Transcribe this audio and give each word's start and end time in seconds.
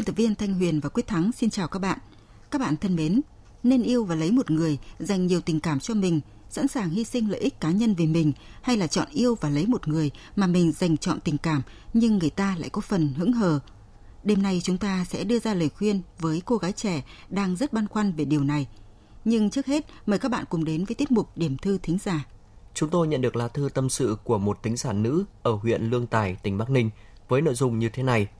Biên 0.00 0.04
tập 0.04 0.16
viên 0.16 0.34
Thanh 0.34 0.54
Huyền 0.54 0.80
và 0.80 0.88
Quyết 0.88 1.06
Thắng 1.06 1.32
xin 1.32 1.50
chào 1.50 1.68
các 1.68 1.78
bạn. 1.78 1.98
Các 2.50 2.60
bạn 2.60 2.76
thân 2.76 2.96
mến, 2.96 3.20
nên 3.62 3.82
yêu 3.82 4.04
và 4.04 4.14
lấy 4.14 4.30
một 4.30 4.50
người 4.50 4.78
dành 4.98 5.26
nhiều 5.26 5.40
tình 5.40 5.60
cảm 5.60 5.80
cho 5.80 5.94
mình, 5.94 6.20
sẵn 6.50 6.68
sàng 6.68 6.90
hy 6.90 7.04
sinh 7.04 7.30
lợi 7.30 7.40
ích 7.40 7.60
cá 7.60 7.70
nhân 7.70 7.94
vì 7.94 8.06
mình 8.06 8.32
hay 8.62 8.76
là 8.76 8.86
chọn 8.86 9.08
yêu 9.12 9.36
và 9.40 9.48
lấy 9.48 9.66
một 9.66 9.88
người 9.88 10.10
mà 10.36 10.46
mình 10.46 10.72
dành 10.72 10.96
chọn 10.96 11.20
tình 11.20 11.38
cảm 11.38 11.62
nhưng 11.94 12.18
người 12.18 12.30
ta 12.30 12.56
lại 12.58 12.70
có 12.70 12.80
phần 12.80 13.14
hững 13.14 13.32
hờ. 13.32 13.60
Đêm 14.24 14.42
nay 14.42 14.60
chúng 14.64 14.78
ta 14.78 15.04
sẽ 15.08 15.24
đưa 15.24 15.38
ra 15.38 15.54
lời 15.54 15.68
khuyên 15.68 16.00
với 16.18 16.42
cô 16.44 16.56
gái 16.56 16.72
trẻ 16.72 17.02
đang 17.28 17.56
rất 17.56 17.72
băn 17.72 17.88
khoăn 17.88 18.12
về 18.12 18.24
điều 18.24 18.44
này. 18.44 18.66
Nhưng 19.24 19.50
trước 19.50 19.66
hết, 19.66 19.86
mời 20.06 20.18
các 20.18 20.28
bạn 20.28 20.44
cùng 20.50 20.64
đến 20.64 20.84
với 20.84 20.94
tiết 20.94 21.10
mục 21.10 21.36
Điểm 21.36 21.56
thư 21.56 21.78
thính 21.82 21.98
giả. 22.02 22.26
Chúng 22.74 22.90
tôi 22.90 23.08
nhận 23.08 23.20
được 23.20 23.36
lá 23.36 23.48
thư 23.48 23.68
tâm 23.74 23.88
sự 23.90 24.16
của 24.24 24.38
một 24.38 24.62
tính 24.62 24.76
giả 24.76 24.92
nữ 24.92 25.24
ở 25.42 25.52
huyện 25.52 25.90
Lương 25.90 26.06
Tài, 26.06 26.36
tỉnh 26.42 26.58
Bắc 26.58 26.70
Ninh 26.70 26.90
với 27.28 27.42
nội 27.42 27.54
dung 27.54 27.78
như 27.78 27.88
thế 27.88 28.02
này– 28.02 28.28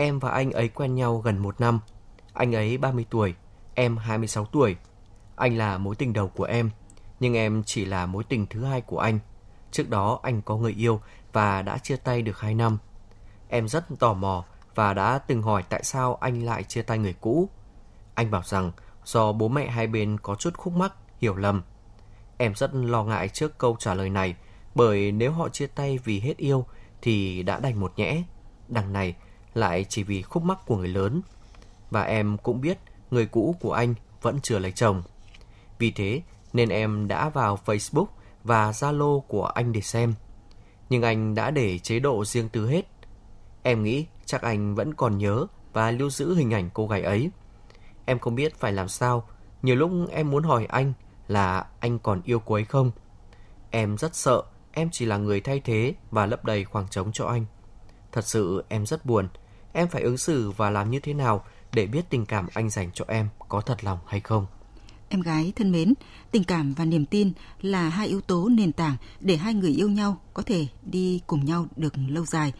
Em 0.00 0.18
và 0.18 0.30
anh 0.30 0.50
ấy 0.50 0.68
quen 0.68 0.94
nhau 0.94 1.18
gần 1.18 1.38
một 1.38 1.60
năm. 1.60 1.80
Anh 2.32 2.54
ấy 2.54 2.78
30 2.78 3.06
tuổi, 3.10 3.34
em 3.74 3.96
26 3.96 4.44
tuổi. 4.44 4.76
Anh 5.36 5.58
là 5.58 5.78
mối 5.78 5.94
tình 5.94 6.12
đầu 6.12 6.28
của 6.28 6.44
em, 6.44 6.70
nhưng 7.20 7.34
em 7.34 7.62
chỉ 7.66 7.84
là 7.84 8.06
mối 8.06 8.24
tình 8.24 8.46
thứ 8.46 8.64
hai 8.64 8.80
của 8.80 8.98
anh. 8.98 9.18
Trước 9.70 9.90
đó 9.90 10.20
anh 10.22 10.42
có 10.42 10.56
người 10.56 10.72
yêu 10.72 11.00
và 11.32 11.62
đã 11.62 11.78
chia 11.78 11.96
tay 11.96 12.22
được 12.22 12.40
2 12.40 12.54
năm. 12.54 12.78
Em 13.48 13.68
rất 13.68 13.84
tò 13.98 14.14
mò 14.14 14.44
và 14.74 14.94
đã 14.94 15.18
từng 15.18 15.42
hỏi 15.42 15.62
tại 15.68 15.84
sao 15.84 16.14
anh 16.14 16.42
lại 16.42 16.62
chia 16.62 16.82
tay 16.82 16.98
người 16.98 17.14
cũ. 17.20 17.48
Anh 18.14 18.30
bảo 18.30 18.42
rằng 18.44 18.72
do 19.04 19.32
bố 19.32 19.48
mẹ 19.48 19.66
hai 19.66 19.86
bên 19.86 20.18
có 20.22 20.34
chút 20.34 20.54
khúc 20.56 20.76
mắc, 20.76 20.92
hiểu 21.18 21.36
lầm. 21.36 21.62
Em 22.36 22.54
rất 22.54 22.74
lo 22.74 23.04
ngại 23.04 23.28
trước 23.28 23.58
câu 23.58 23.76
trả 23.78 23.94
lời 23.94 24.10
này 24.10 24.34
bởi 24.74 25.12
nếu 25.12 25.32
họ 25.32 25.48
chia 25.48 25.66
tay 25.66 25.98
vì 26.04 26.20
hết 26.20 26.36
yêu 26.36 26.66
thì 27.02 27.42
đã 27.42 27.60
đành 27.60 27.80
một 27.80 27.92
nhẽ. 27.96 28.22
Đằng 28.68 28.92
này 28.92 29.14
lại 29.54 29.84
chỉ 29.88 30.02
vì 30.02 30.22
khúc 30.22 30.42
mắc 30.42 30.58
của 30.66 30.76
người 30.76 30.88
lớn. 30.88 31.20
Và 31.90 32.02
em 32.02 32.36
cũng 32.38 32.60
biết 32.60 32.78
người 33.10 33.26
cũ 33.26 33.56
của 33.60 33.72
anh 33.72 33.94
vẫn 34.22 34.40
chưa 34.42 34.58
lấy 34.58 34.72
chồng. 34.72 35.02
Vì 35.78 35.90
thế 35.90 36.22
nên 36.52 36.68
em 36.68 37.08
đã 37.08 37.28
vào 37.28 37.58
Facebook 37.66 38.06
và 38.44 38.70
Zalo 38.70 39.20
của 39.20 39.44
anh 39.44 39.72
để 39.72 39.80
xem. 39.80 40.14
Nhưng 40.88 41.02
anh 41.02 41.34
đã 41.34 41.50
để 41.50 41.78
chế 41.78 41.98
độ 42.00 42.24
riêng 42.24 42.48
tư 42.48 42.68
hết. 42.68 42.82
Em 43.62 43.84
nghĩ 43.84 44.06
chắc 44.24 44.42
anh 44.42 44.74
vẫn 44.74 44.94
còn 44.94 45.18
nhớ 45.18 45.46
và 45.72 45.90
lưu 45.90 46.10
giữ 46.10 46.34
hình 46.34 46.54
ảnh 46.54 46.70
cô 46.74 46.86
gái 46.86 47.02
ấy. 47.02 47.30
Em 48.04 48.18
không 48.18 48.34
biết 48.34 48.60
phải 48.60 48.72
làm 48.72 48.88
sao. 48.88 49.28
Nhiều 49.62 49.76
lúc 49.76 49.90
em 50.10 50.30
muốn 50.30 50.42
hỏi 50.42 50.66
anh 50.66 50.92
là 51.28 51.66
anh 51.80 51.98
còn 51.98 52.20
yêu 52.24 52.42
cô 52.46 52.54
ấy 52.54 52.64
không? 52.64 52.90
Em 53.70 53.98
rất 53.98 54.14
sợ 54.14 54.42
em 54.72 54.88
chỉ 54.92 55.04
là 55.04 55.16
người 55.16 55.40
thay 55.40 55.60
thế 55.60 55.94
và 56.10 56.26
lấp 56.26 56.44
đầy 56.44 56.64
khoảng 56.64 56.88
trống 56.88 57.12
cho 57.12 57.26
anh. 57.26 57.44
Thật 58.12 58.26
sự 58.26 58.64
em 58.68 58.86
rất 58.86 59.06
buồn 59.06 59.28
em 59.72 59.88
phải 59.88 60.02
ứng 60.02 60.18
xử 60.18 60.50
và 60.50 60.70
làm 60.70 60.90
như 60.90 61.00
thế 61.00 61.14
nào 61.14 61.44
để 61.72 61.86
biết 61.86 62.10
tình 62.10 62.26
cảm 62.26 62.46
anh 62.54 62.70
dành 62.70 62.90
cho 62.94 63.04
em 63.08 63.28
có 63.48 63.60
thật 63.60 63.84
lòng 63.84 63.98
hay 64.06 64.20
không. 64.20 64.46
Em 65.08 65.20
gái 65.20 65.52
thân 65.56 65.72
mến, 65.72 65.94
tình 66.30 66.44
cảm 66.44 66.74
và 66.74 66.84
niềm 66.84 67.06
tin 67.06 67.32
là 67.60 67.88
hai 67.88 68.08
yếu 68.08 68.20
tố 68.20 68.48
nền 68.48 68.72
tảng 68.72 68.96
để 69.20 69.36
hai 69.36 69.54
người 69.54 69.70
yêu 69.70 69.88
nhau 69.88 70.20
có 70.34 70.42
thể 70.42 70.66
đi 70.82 71.20
cùng 71.26 71.44
nhau 71.44 71.66
được 71.76 71.92
lâu 72.08 72.26
dài. 72.26 72.52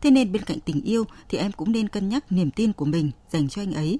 Thế 0.00 0.10
nên 0.10 0.32
bên 0.32 0.42
cạnh 0.42 0.60
tình 0.60 0.82
yêu 0.82 1.04
thì 1.28 1.38
em 1.38 1.52
cũng 1.52 1.72
nên 1.72 1.88
cân 1.88 2.08
nhắc 2.08 2.32
niềm 2.32 2.50
tin 2.50 2.72
của 2.72 2.84
mình 2.84 3.10
dành 3.30 3.48
cho 3.48 3.62
anh 3.62 3.72
ấy. 3.72 3.98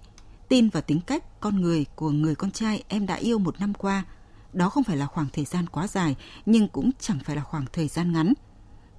Tin 0.48 0.68
vào 0.68 0.82
tính 0.82 1.00
cách, 1.00 1.40
con 1.40 1.60
người 1.60 1.86
của 1.94 2.10
người 2.10 2.34
con 2.34 2.50
trai 2.50 2.84
em 2.88 3.06
đã 3.06 3.14
yêu 3.14 3.38
một 3.38 3.60
năm 3.60 3.74
qua. 3.74 4.04
Đó 4.52 4.68
không 4.68 4.84
phải 4.84 4.96
là 4.96 5.06
khoảng 5.06 5.26
thời 5.32 5.44
gian 5.44 5.66
quá 5.66 5.86
dài, 5.86 6.16
nhưng 6.46 6.68
cũng 6.68 6.90
chẳng 7.00 7.18
phải 7.24 7.36
là 7.36 7.42
khoảng 7.42 7.64
thời 7.72 7.88
gian 7.88 8.12
ngắn. 8.12 8.32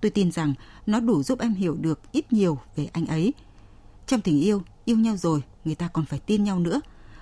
Tôi 0.02 0.12
tin 0.12 0.31
rằng 0.31 0.53
nó 0.85 1.00
đủ 1.00 1.24
giúp 1.24 1.40
em 1.40 1.53
hiểu 1.53 1.75
được 1.75 2.00
ít 2.12 2.34
nhiều 2.34 2.59
về 2.75 2.90
anh 2.94 3.06
ấy– 3.06 3.34
trong 4.08 4.22
tình 4.22 4.41
yêu, 4.41 4.62
yêu 4.85 4.97
nhau 4.97 5.18
rồi, 5.18 5.41
người 5.66 5.75
ta 5.75 5.88
còn 5.88 6.06
phải 6.06 6.19
tin 6.19 6.44
nhau 6.44 6.59
nữa. 6.59 6.81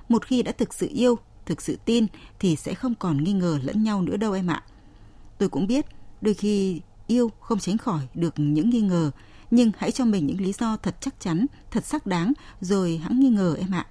Một 0.09 0.25
khi 0.25 0.43
đã 0.43 0.51
thực 0.51 0.73
sự 0.73 0.89
yêu, 0.91 1.17
thực 1.45 1.61
sự 1.61 1.77
tin 1.85 2.05
thì 2.39 2.55
sẽ 2.55 2.73
không 2.73 2.95
còn 2.95 3.23
nghi 3.23 3.33
ngờ 3.33 3.59
lẫn 3.63 3.83
nhau 3.83 4.01
nữa 4.01 4.17
đâu 4.17 4.33
em 4.33 4.47
ạ. 4.47 4.63
Tôi 5.37 5.49
cũng 5.49 5.67
biết, 5.67 5.85
đôi 6.21 6.33
khi 6.33 6.81
yêu 7.07 7.31
không 7.39 7.59
tránh 7.59 7.77
khỏi 7.77 8.07
được 8.13 8.33
những 8.37 8.69
nghi 8.69 8.81
ngờ, 8.81 9.11
nhưng 9.51 9.71
hãy 9.77 9.91
cho 9.91 10.05
mình 10.05 10.27
những 10.27 10.41
lý 10.41 10.53
do 10.53 10.77
thật 10.77 10.95
chắc 10.99 11.19
chắn, 11.19 11.45
thật 11.71 11.85
xác 11.85 12.05
đáng 12.05 12.33
rồi 12.61 12.97
hãng 12.97 13.19
nghi 13.19 13.29
ngờ 13.29 13.55
em 13.59 13.71
ạ. 13.71 13.87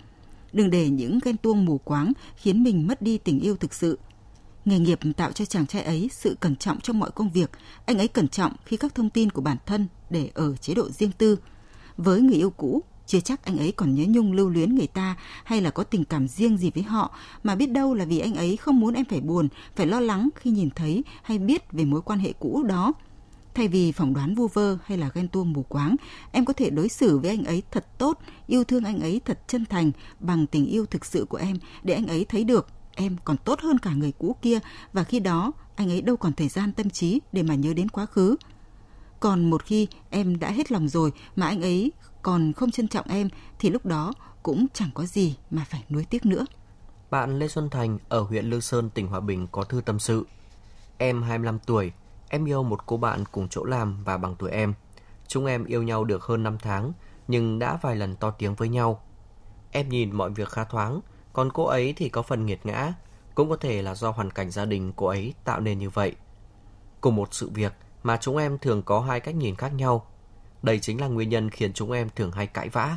Đừng 0.53 0.71
để 0.71 0.89
những 0.89 1.19
ghen 1.25 1.37
tuông 1.37 1.65
mù 1.65 1.79
quáng 1.79 2.13
khiến 2.37 2.63
mình 2.63 2.87
mất 2.87 3.03
đi 3.03 3.19
tình 3.19 3.41
yêu 3.41 3.57
thực 3.57 3.75
sự. 3.75 3.99
Nghề 4.65 4.79
nghiệp 4.79 4.99
tạo 5.17 5.33
cho 5.33 5.45
chàng 5.45 5.67
trai 5.67 5.83
ấy 5.83 6.09
sự 6.13 6.37
cẩn 6.41 6.57
trọng 6.57 6.81
trong 6.81 6.99
mọi 6.99 7.11
công 7.11 7.31
việc. 7.31 7.51
Anh 7.87 7.99
ấy 7.99 8.09
cẩn 8.09 8.29
trọng 8.29 8.53
khi 8.65 8.77
các 8.77 8.95
thông 8.95 9.11
tin 9.11 9.31
của 9.31 9.41
bản 9.41 9.57
thân 9.67 9.87
để 10.11 10.31
ở 10.35 10.57
chế 10.57 10.75
độ 10.75 10.91
riêng 10.91 11.13
tư. 11.19 11.39
Với 11.97 12.21
người 12.21 12.35
yêu 12.35 12.51
cũ, 12.51 12.83
chưa 13.07 13.21
chắc 13.21 13.45
anh 13.45 13.59
ấy 13.59 13.73
còn 13.73 13.95
nhớ 13.95 14.05
nhung 14.09 14.33
lưu 14.33 14.49
luyến 14.49 14.75
người 14.75 14.87
ta 14.87 15.17
hay 15.45 15.61
là 15.61 15.71
có 15.71 15.85
tình 15.85 16.05
cảm 16.05 16.29
riêng 16.29 16.59
gì 16.59 16.71
với 16.75 16.83
họ, 16.83 17.17
mà 17.43 17.55
biết 17.55 17.71
đâu 17.71 17.95
là 17.95 18.05
vì 18.05 18.19
anh 18.19 18.35
ấy 18.35 18.57
không 18.57 18.81
muốn 18.81 18.95
em 18.95 19.05
phải 19.05 19.21
buồn, 19.21 19.49
phải 19.77 19.87
lo 19.87 20.01
lắng 20.01 20.29
khi 20.37 20.51
nhìn 20.51 20.71
thấy 20.71 21.05
hay 21.23 21.39
biết 21.39 21.73
về 21.73 21.85
mối 21.85 22.03
quan 22.03 22.19
hệ 22.19 22.33
cũ 22.39 22.63
đó. 22.63 22.93
Thay 23.55 23.69
vì 23.69 23.93
phỏng 23.93 24.15
đoán 24.15 24.35
vu 24.35 24.49
vơ 24.49 24.79
hay 24.85 24.99
là 24.99 25.11
ghen 25.15 25.29
tuông 25.29 25.53
mù 25.53 25.63
quáng, 25.63 25.97
em 26.33 26.45
có 26.45 26.53
thể 26.53 26.71
đối 26.71 26.89
xử 26.89 27.19
với 27.19 27.31
anh 27.31 27.45
ấy 27.45 27.63
thật 27.71 27.99
tốt, 27.99 28.19
yêu 28.47 28.65
thương 28.65 28.85
anh 28.85 29.01
ấy 29.01 29.21
thật 29.25 29.39
chân 29.49 29.65
thành, 29.67 29.91
bằng 30.21 30.47
tình 30.47 30.67
yêu 30.67 30.87
thực 30.87 31.05
sự 31.05 31.27
của 31.29 31.37
em 31.37 31.57
để 31.83 31.95
anh 31.95 32.07
ấy 32.07 32.25
thấy 32.25 32.45
được 32.45 32.69
em 32.97 33.17
còn 33.25 33.37
tốt 33.37 33.61
hơn 33.61 33.79
cả 33.79 33.91
người 33.91 34.13
cũ 34.19 34.37
kia 34.43 34.59
và 34.93 35.05
khi 35.05 35.21
đó 35.21 35.53
anh 35.77 35.91
ấy 35.91 36.03
đâu 36.03 36.17
còn 36.17 36.33
thời 36.33 36.49
gian 36.49 36.73
tâm 36.73 36.91
trí 36.91 37.21
để 37.33 37.43
mà 37.43 37.55
nhớ 37.55 37.75
đến 37.75 37.89
quá 37.89 38.07
khứ 38.07 38.37
còn 39.21 39.51
một 39.51 39.63
khi 39.63 39.89
em 40.11 40.39
đã 40.39 40.51
hết 40.51 40.73
lòng 40.73 40.89
rồi 40.89 41.13
mà 41.37 41.47
anh 41.47 41.63
ấy 41.63 41.93
còn 42.23 42.53
không 42.53 42.71
trân 42.71 42.89
trọng 42.89 43.07
em 43.09 43.29
thì 43.59 43.71
lúc 43.71 43.87
đó 43.87 44.13
cũng 44.43 44.67
chẳng 44.75 44.91
có 44.95 45.05
gì 45.05 45.37
mà 45.51 45.65
phải 45.69 45.85
nuối 45.91 46.05
tiếc 46.11 46.27
nữa. 46.27 46.45
Bạn 47.11 47.39
Lê 47.39 47.49
Xuân 47.49 47.71
Thành 47.71 47.99
ở 48.09 48.21
huyện 48.21 48.45
Lương 48.45 48.61
Sơn, 48.61 48.91
tỉnh 48.91 49.07
Hòa 49.07 49.21
Bình 49.21 49.47
có 49.53 49.65
thư 49.65 49.81
tâm 49.81 49.99
sự. 49.99 50.27
Em 50.99 51.23
25 51.23 51.59
tuổi, 51.59 51.93
em 52.29 52.45
yêu 52.45 52.63
một 52.63 52.87
cô 52.87 52.97
bạn 52.97 53.25
cùng 53.33 53.49
chỗ 53.49 53.65
làm 53.65 54.05
và 54.05 54.17
bằng 54.17 54.37
tuổi 54.39 54.51
em. 54.51 54.75
Chúng 55.29 55.47
em 55.47 55.65
yêu 55.65 55.83
nhau 55.83 56.05
được 56.05 56.23
hơn 56.23 56.43
5 56.43 56.59
tháng, 56.59 56.93
nhưng 57.29 57.59
đã 57.59 57.79
vài 57.83 57.97
lần 57.97 58.17
to 58.17 58.31
tiếng 58.31 58.55
với 58.55 58.69
nhau. 58.69 59.01
Em 59.71 59.89
nhìn 59.89 60.13
mọi 60.13 60.31
việc 60.31 60.49
khá 60.49 60.65
thoáng, 60.65 61.01
còn 61.35 61.53
cô 61.53 61.65
ấy 61.65 61.93
thì 61.97 62.09
có 62.09 62.23
phần 62.23 62.47
nghiệt 62.47 62.67
ngã. 62.67 62.95
Cũng 63.35 63.51
có 63.51 63.57
thể 63.57 63.83
là 63.83 63.95
do 63.95 64.11
hoàn 64.11 64.31
cảnh 64.31 64.51
gia 64.51 64.65
đình 64.65 64.93
cô 64.97 65.07
ấy 65.07 65.35
tạo 65.45 65.61
nên 65.61 65.79
như 65.79 65.91
vậy. 65.91 66.15
Cùng 67.01 67.17
một 67.17 67.35
sự 67.35 67.51
việc, 67.55 67.73
mà 68.03 68.17
chúng 68.17 68.37
em 68.37 68.59
thường 68.59 68.83
có 68.83 69.01
hai 69.01 69.21
cách 69.21 69.35
nhìn 69.35 69.57
khác 69.57 69.75
nhau. 69.75 70.07
Đây 70.63 70.79
chính 70.79 71.01
là 71.01 71.07
nguyên 71.07 71.29
nhân 71.29 71.51
khiến 71.51 71.73
chúng 71.73 71.93
em 71.93 72.09
thường 72.17 72.33
hay 72.33 72.47
cãi 72.47 72.69
vã. 72.69 72.97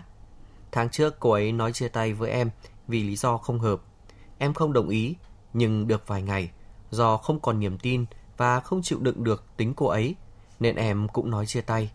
Tháng 0.72 0.90
trước 0.90 1.20
cô 1.20 1.32
ấy 1.32 1.52
nói 1.52 1.74
chia 1.74 1.88
tay 1.88 2.14
với 2.14 2.32
em 2.32 2.50
vì 2.88 3.04
lý 3.04 3.16
do 3.16 3.38
không 3.38 3.60
hợp. 3.60 3.82
Em 4.38 4.54
không 4.54 4.74
đồng 4.74 4.90
ý, 4.90 5.16
nhưng 5.54 5.88
được 5.88 6.08
vài 6.08 6.22
ngày, 6.22 6.50
do 6.90 7.18
không 7.18 7.40
còn 7.40 7.60
niềm 7.60 7.78
tin 7.78 8.06
và 8.38 8.60
không 8.60 8.82
chịu 8.82 9.00
đựng 9.00 9.24
được 9.24 9.44
tính 9.58 9.74
cô 9.74 9.88
ấy, 9.88 10.16
nên 10.60 10.76
em 10.76 11.08
cũng 11.08 11.30
nói 11.30 11.46
chia 11.46 11.62
tay. 11.62 11.92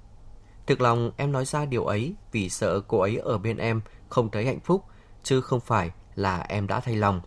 Thực 0.66 0.80
lòng 0.80 1.10
em 1.16 1.32
nói 1.32 1.44
ra 1.44 1.64
điều 1.64 1.84
ấy 1.84 2.14
vì 2.32 2.48
sợ 2.48 2.80
cô 2.80 2.98
ấy 2.98 3.16
ở 3.16 3.38
bên 3.38 3.56
em 3.56 3.80
không 4.08 4.30
thấy 4.30 4.46
hạnh 4.46 4.60
phúc, 4.60 4.84
chứ 5.22 5.40
không 5.40 5.60
phải 5.60 5.90
là 6.14 6.44
em 6.48 6.66
đã 6.66 6.80
thay 6.80 6.96
lòng. 6.96 7.20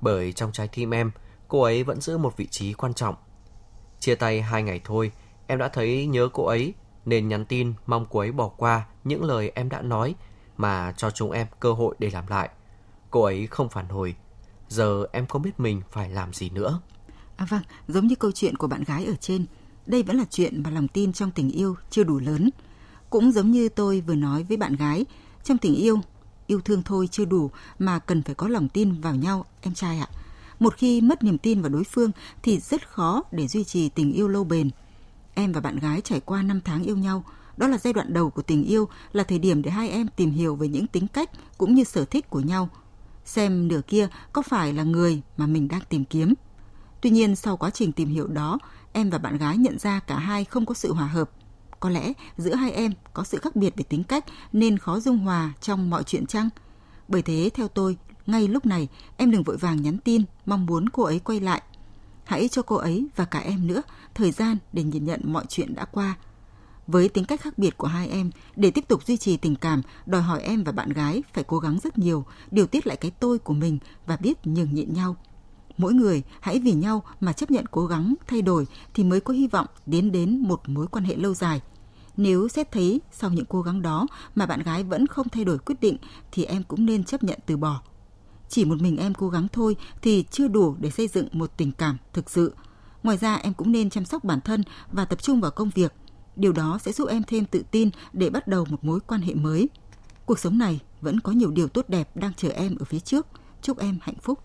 Bởi 0.00 0.32
trong 0.32 0.52
trái 0.52 0.68
tim 0.68 0.94
em, 0.94 1.10
cô 1.48 1.62
ấy 1.62 1.84
vẫn 1.84 2.00
giữ 2.00 2.18
một 2.18 2.36
vị 2.36 2.46
trí 2.50 2.72
quan 2.72 2.94
trọng. 2.94 3.14
Chia 4.00 4.14
tay 4.14 4.42
hai 4.42 4.62
ngày 4.62 4.80
thôi, 4.84 5.12
Em 5.46 5.58
đã 5.58 5.68
thấy 5.68 6.06
nhớ 6.06 6.28
cô 6.32 6.44
ấy 6.44 6.74
nên 7.04 7.28
nhắn 7.28 7.44
tin 7.44 7.74
mong 7.86 8.06
cô 8.10 8.20
ấy 8.20 8.32
bỏ 8.32 8.48
qua 8.48 8.86
những 9.04 9.24
lời 9.24 9.52
em 9.54 9.68
đã 9.68 9.82
nói 9.82 10.14
mà 10.56 10.92
cho 10.96 11.10
chúng 11.10 11.30
em 11.30 11.46
cơ 11.60 11.72
hội 11.72 11.94
để 11.98 12.10
làm 12.10 12.26
lại. 12.28 12.48
Cô 13.10 13.22
ấy 13.22 13.46
không 13.46 13.68
phản 13.68 13.88
hồi. 13.88 14.14
Giờ 14.68 15.06
em 15.12 15.26
không 15.26 15.42
biết 15.42 15.60
mình 15.60 15.82
phải 15.90 16.10
làm 16.10 16.32
gì 16.32 16.50
nữa. 16.50 16.80
À 17.36 17.46
vâng, 17.50 17.62
giống 17.88 18.06
như 18.06 18.14
câu 18.14 18.32
chuyện 18.32 18.56
của 18.56 18.66
bạn 18.66 18.84
gái 18.84 19.04
ở 19.04 19.14
trên, 19.20 19.46
đây 19.86 20.02
vẫn 20.02 20.16
là 20.16 20.24
chuyện 20.30 20.62
mà 20.62 20.70
lòng 20.70 20.88
tin 20.88 21.12
trong 21.12 21.30
tình 21.30 21.50
yêu 21.50 21.76
chưa 21.90 22.04
đủ 22.04 22.18
lớn. 22.18 22.50
Cũng 23.10 23.32
giống 23.32 23.50
như 23.50 23.68
tôi 23.68 24.00
vừa 24.00 24.14
nói 24.14 24.42
với 24.42 24.56
bạn 24.56 24.76
gái, 24.76 25.04
trong 25.44 25.58
tình 25.58 25.74
yêu, 25.74 26.00
yêu 26.46 26.60
thương 26.60 26.82
thôi 26.82 27.08
chưa 27.10 27.24
đủ 27.24 27.50
mà 27.78 27.98
cần 27.98 28.22
phải 28.22 28.34
có 28.34 28.48
lòng 28.48 28.68
tin 28.68 29.00
vào 29.00 29.14
nhau, 29.14 29.44
em 29.60 29.74
trai 29.74 29.98
ạ. 29.98 30.08
Một 30.58 30.74
khi 30.76 31.00
mất 31.00 31.22
niềm 31.22 31.38
tin 31.38 31.62
vào 31.62 31.68
đối 31.68 31.84
phương 31.84 32.10
thì 32.42 32.58
rất 32.58 32.88
khó 32.88 33.22
để 33.32 33.48
duy 33.48 33.64
trì 33.64 33.88
tình 33.88 34.12
yêu 34.12 34.28
lâu 34.28 34.44
bền 34.44 34.70
Em 35.34 35.52
và 35.52 35.60
bạn 35.60 35.78
gái 35.78 36.00
trải 36.00 36.20
qua 36.20 36.42
5 36.42 36.60
tháng 36.64 36.82
yêu 36.82 36.96
nhau, 36.96 37.24
đó 37.56 37.68
là 37.68 37.78
giai 37.78 37.92
đoạn 37.92 38.12
đầu 38.12 38.30
của 38.30 38.42
tình 38.42 38.64
yêu, 38.64 38.88
là 39.12 39.24
thời 39.24 39.38
điểm 39.38 39.62
để 39.62 39.70
hai 39.70 39.90
em 39.90 40.06
tìm 40.16 40.30
hiểu 40.30 40.56
về 40.56 40.68
những 40.68 40.86
tính 40.86 41.08
cách 41.08 41.30
cũng 41.58 41.74
như 41.74 41.84
sở 41.84 42.04
thích 42.04 42.30
của 42.30 42.40
nhau. 42.40 42.68
Xem 43.24 43.68
nửa 43.68 43.80
kia 43.86 44.08
có 44.32 44.42
phải 44.42 44.72
là 44.72 44.82
người 44.82 45.22
mà 45.36 45.46
mình 45.46 45.68
đang 45.68 45.80
tìm 45.88 46.04
kiếm. 46.04 46.34
Tuy 47.00 47.10
nhiên 47.10 47.36
sau 47.36 47.56
quá 47.56 47.70
trình 47.70 47.92
tìm 47.92 48.08
hiểu 48.08 48.26
đó, 48.26 48.58
em 48.92 49.10
và 49.10 49.18
bạn 49.18 49.38
gái 49.38 49.56
nhận 49.56 49.78
ra 49.78 50.00
cả 50.00 50.18
hai 50.18 50.44
không 50.44 50.66
có 50.66 50.74
sự 50.74 50.92
hòa 50.92 51.06
hợp. 51.06 51.30
Có 51.84 51.90
lẽ 51.90 52.12
giữa 52.36 52.54
hai 52.54 52.72
em 52.72 52.92
có 53.12 53.24
sự 53.24 53.38
khác 53.38 53.56
biệt 53.56 53.76
về 53.76 53.84
tính 53.88 54.04
cách 54.04 54.24
nên 54.52 54.78
khó 54.78 55.00
dung 55.00 55.18
hòa 55.18 55.52
trong 55.60 55.90
mọi 55.90 56.02
chuyện 56.02 56.26
chăng? 56.26 56.48
Bởi 57.08 57.22
thế 57.22 57.50
theo 57.54 57.68
tôi, 57.68 57.96
ngay 58.26 58.48
lúc 58.48 58.66
này 58.66 58.88
em 59.16 59.30
đừng 59.30 59.42
vội 59.42 59.56
vàng 59.56 59.82
nhắn 59.82 59.98
tin 59.98 60.22
mong 60.46 60.66
muốn 60.66 60.88
cô 60.88 61.02
ấy 61.02 61.18
quay 61.18 61.40
lại. 61.40 61.62
Hãy 62.24 62.48
cho 62.48 62.62
cô 62.62 62.76
ấy 62.76 63.06
và 63.16 63.24
cả 63.24 63.38
em 63.38 63.66
nữa 63.66 63.82
thời 64.14 64.30
gian 64.32 64.56
để 64.72 64.82
nhìn 64.82 65.04
nhận 65.04 65.20
mọi 65.24 65.44
chuyện 65.48 65.74
đã 65.74 65.84
qua. 65.84 66.14
Với 66.86 67.08
tính 67.08 67.24
cách 67.24 67.40
khác 67.40 67.58
biệt 67.58 67.76
của 67.76 67.86
hai 67.86 68.08
em, 68.08 68.30
để 68.56 68.70
tiếp 68.70 68.88
tục 68.88 69.06
duy 69.06 69.16
trì 69.16 69.36
tình 69.36 69.56
cảm, 69.56 69.82
đòi 70.06 70.22
hỏi 70.22 70.42
em 70.42 70.64
và 70.64 70.72
bạn 70.72 70.88
gái 70.88 71.22
phải 71.32 71.44
cố 71.44 71.58
gắng 71.58 71.78
rất 71.82 71.98
nhiều, 71.98 72.24
điều 72.50 72.66
tiết 72.66 72.86
lại 72.86 72.96
cái 72.96 73.10
tôi 73.10 73.38
của 73.38 73.54
mình 73.54 73.78
và 74.06 74.16
biết 74.16 74.46
nhường 74.46 74.74
nhịn 74.74 74.92
nhau. 74.92 75.16
Mỗi 75.76 75.94
người 75.94 76.22
hãy 76.40 76.58
vì 76.58 76.72
nhau 76.72 77.02
mà 77.20 77.32
chấp 77.32 77.50
nhận 77.50 77.66
cố 77.70 77.86
gắng 77.86 78.14
thay 78.26 78.42
đổi 78.42 78.66
thì 78.94 79.04
mới 79.04 79.20
có 79.20 79.34
hy 79.34 79.46
vọng 79.46 79.66
đến 79.86 80.12
đến 80.12 80.38
một 80.38 80.68
mối 80.68 80.86
quan 80.86 81.04
hệ 81.04 81.16
lâu 81.16 81.34
dài. 81.34 81.60
Nếu 82.16 82.48
xét 82.48 82.72
thấy 82.72 83.00
sau 83.12 83.30
những 83.30 83.44
cố 83.44 83.62
gắng 83.62 83.82
đó 83.82 84.06
mà 84.34 84.46
bạn 84.46 84.62
gái 84.62 84.82
vẫn 84.82 85.06
không 85.06 85.28
thay 85.28 85.44
đổi 85.44 85.58
quyết 85.58 85.80
định, 85.80 85.96
thì 86.32 86.44
em 86.44 86.62
cũng 86.62 86.86
nên 86.86 87.04
chấp 87.04 87.22
nhận 87.24 87.38
từ 87.46 87.56
bỏ. 87.56 87.80
Chỉ 88.48 88.64
một 88.64 88.80
mình 88.80 88.96
em 88.96 89.14
cố 89.14 89.28
gắng 89.28 89.46
thôi 89.52 89.76
thì 90.02 90.24
chưa 90.30 90.48
đủ 90.48 90.76
để 90.80 90.90
xây 90.90 91.08
dựng 91.08 91.28
một 91.32 91.50
tình 91.56 91.72
cảm 91.72 91.96
thực 92.12 92.30
sự. 92.30 92.54
Ngoài 93.02 93.16
ra, 93.16 93.34
em 93.34 93.54
cũng 93.54 93.72
nên 93.72 93.90
chăm 93.90 94.04
sóc 94.04 94.24
bản 94.24 94.40
thân 94.40 94.62
và 94.92 95.04
tập 95.04 95.22
trung 95.22 95.40
vào 95.40 95.50
công 95.50 95.70
việc. 95.74 95.92
Điều 96.36 96.52
đó 96.52 96.78
sẽ 96.82 96.92
giúp 96.92 97.08
em 97.08 97.22
thêm 97.26 97.44
tự 97.44 97.62
tin 97.70 97.90
để 98.12 98.30
bắt 98.30 98.48
đầu 98.48 98.64
một 98.64 98.84
mối 98.84 99.00
quan 99.00 99.20
hệ 99.20 99.34
mới. 99.34 99.68
Cuộc 100.26 100.38
sống 100.38 100.58
này 100.58 100.80
vẫn 101.00 101.20
có 101.20 101.32
nhiều 101.32 101.50
điều 101.50 101.68
tốt 101.68 101.84
đẹp 101.88 102.16
đang 102.16 102.34
chờ 102.34 102.48
em 102.48 102.76
ở 102.78 102.84
phía 102.84 103.00
trước. 103.00 103.26
Chúc 103.62 103.78
em 103.78 103.98
hạnh 104.02 104.18
phúc. 104.22 104.38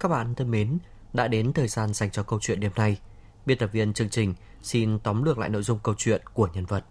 Các 0.00 0.08
bạn 0.08 0.34
thân 0.34 0.50
mến, 0.50 0.78
đã 1.12 1.28
đến 1.28 1.52
thời 1.52 1.68
gian 1.68 1.94
dành 1.94 2.10
cho 2.10 2.22
câu 2.22 2.38
chuyện 2.42 2.60
đêm 2.60 2.72
nay. 2.76 2.98
Biên 3.46 3.58
tập 3.58 3.70
viên 3.72 3.92
chương 3.92 4.08
trình 4.08 4.34
xin 4.62 4.98
tóm 4.98 5.22
lược 5.22 5.38
lại 5.38 5.48
nội 5.48 5.62
dung 5.62 5.78
câu 5.82 5.94
chuyện 5.98 6.22
của 6.34 6.48
nhân 6.54 6.64
vật. 6.64 6.84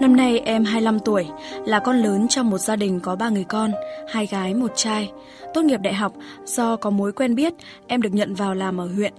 Năm 0.00 0.16
nay 0.16 0.38
em 0.38 0.64
25 0.64 0.98
tuổi, 1.00 1.26
là 1.66 1.78
con 1.78 1.96
lớn 1.96 2.28
trong 2.28 2.50
một 2.50 2.58
gia 2.58 2.76
đình 2.76 3.00
có 3.00 3.16
ba 3.16 3.28
người 3.28 3.44
con, 3.44 3.72
hai 4.08 4.26
gái, 4.26 4.54
một 4.54 4.72
trai. 4.74 5.12
Tốt 5.54 5.62
nghiệp 5.62 5.80
đại 5.80 5.94
học, 5.94 6.12
do 6.44 6.76
có 6.76 6.90
mối 6.90 7.12
quen 7.12 7.34
biết, 7.34 7.52
em 7.86 8.02
được 8.02 8.12
nhận 8.12 8.34
vào 8.34 8.54
làm 8.54 8.80
ở 8.80 8.86
huyện. 8.86 9.12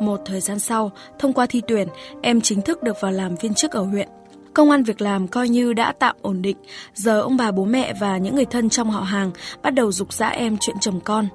Một 0.00 0.20
thời 0.26 0.40
gian 0.40 0.58
sau, 0.58 0.90
thông 1.18 1.32
qua 1.32 1.46
thi 1.46 1.62
tuyển, 1.68 1.88
em 2.22 2.40
chính 2.40 2.62
thức 2.62 2.82
được 2.82 2.96
vào 3.00 3.12
làm 3.12 3.36
viên 3.36 3.54
chức 3.54 3.72
ở 3.72 3.82
huyện. 3.82 4.08
Công 4.56 4.70
an 4.70 4.82
việc 4.82 5.00
làm 5.00 5.28
coi 5.28 5.48
như 5.48 5.72
đã 5.72 5.92
tạm 5.98 6.16
ổn 6.22 6.42
định, 6.42 6.56
giờ 6.94 7.20
ông 7.20 7.36
bà 7.36 7.50
bố 7.50 7.64
mẹ 7.64 7.94
và 8.00 8.18
những 8.18 8.34
người 8.34 8.44
thân 8.44 8.68
trong 8.68 8.90
họ 8.90 9.00
hàng 9.00 9.30
bắt 9.62 9.70
đầu 9.70 9.92
dục 9.92 10.12
dã 10.12 10.28
em 10.28 10.56
chuyện 10.60 10.76
chồng 10.80 11.00
con. 11.00 11.28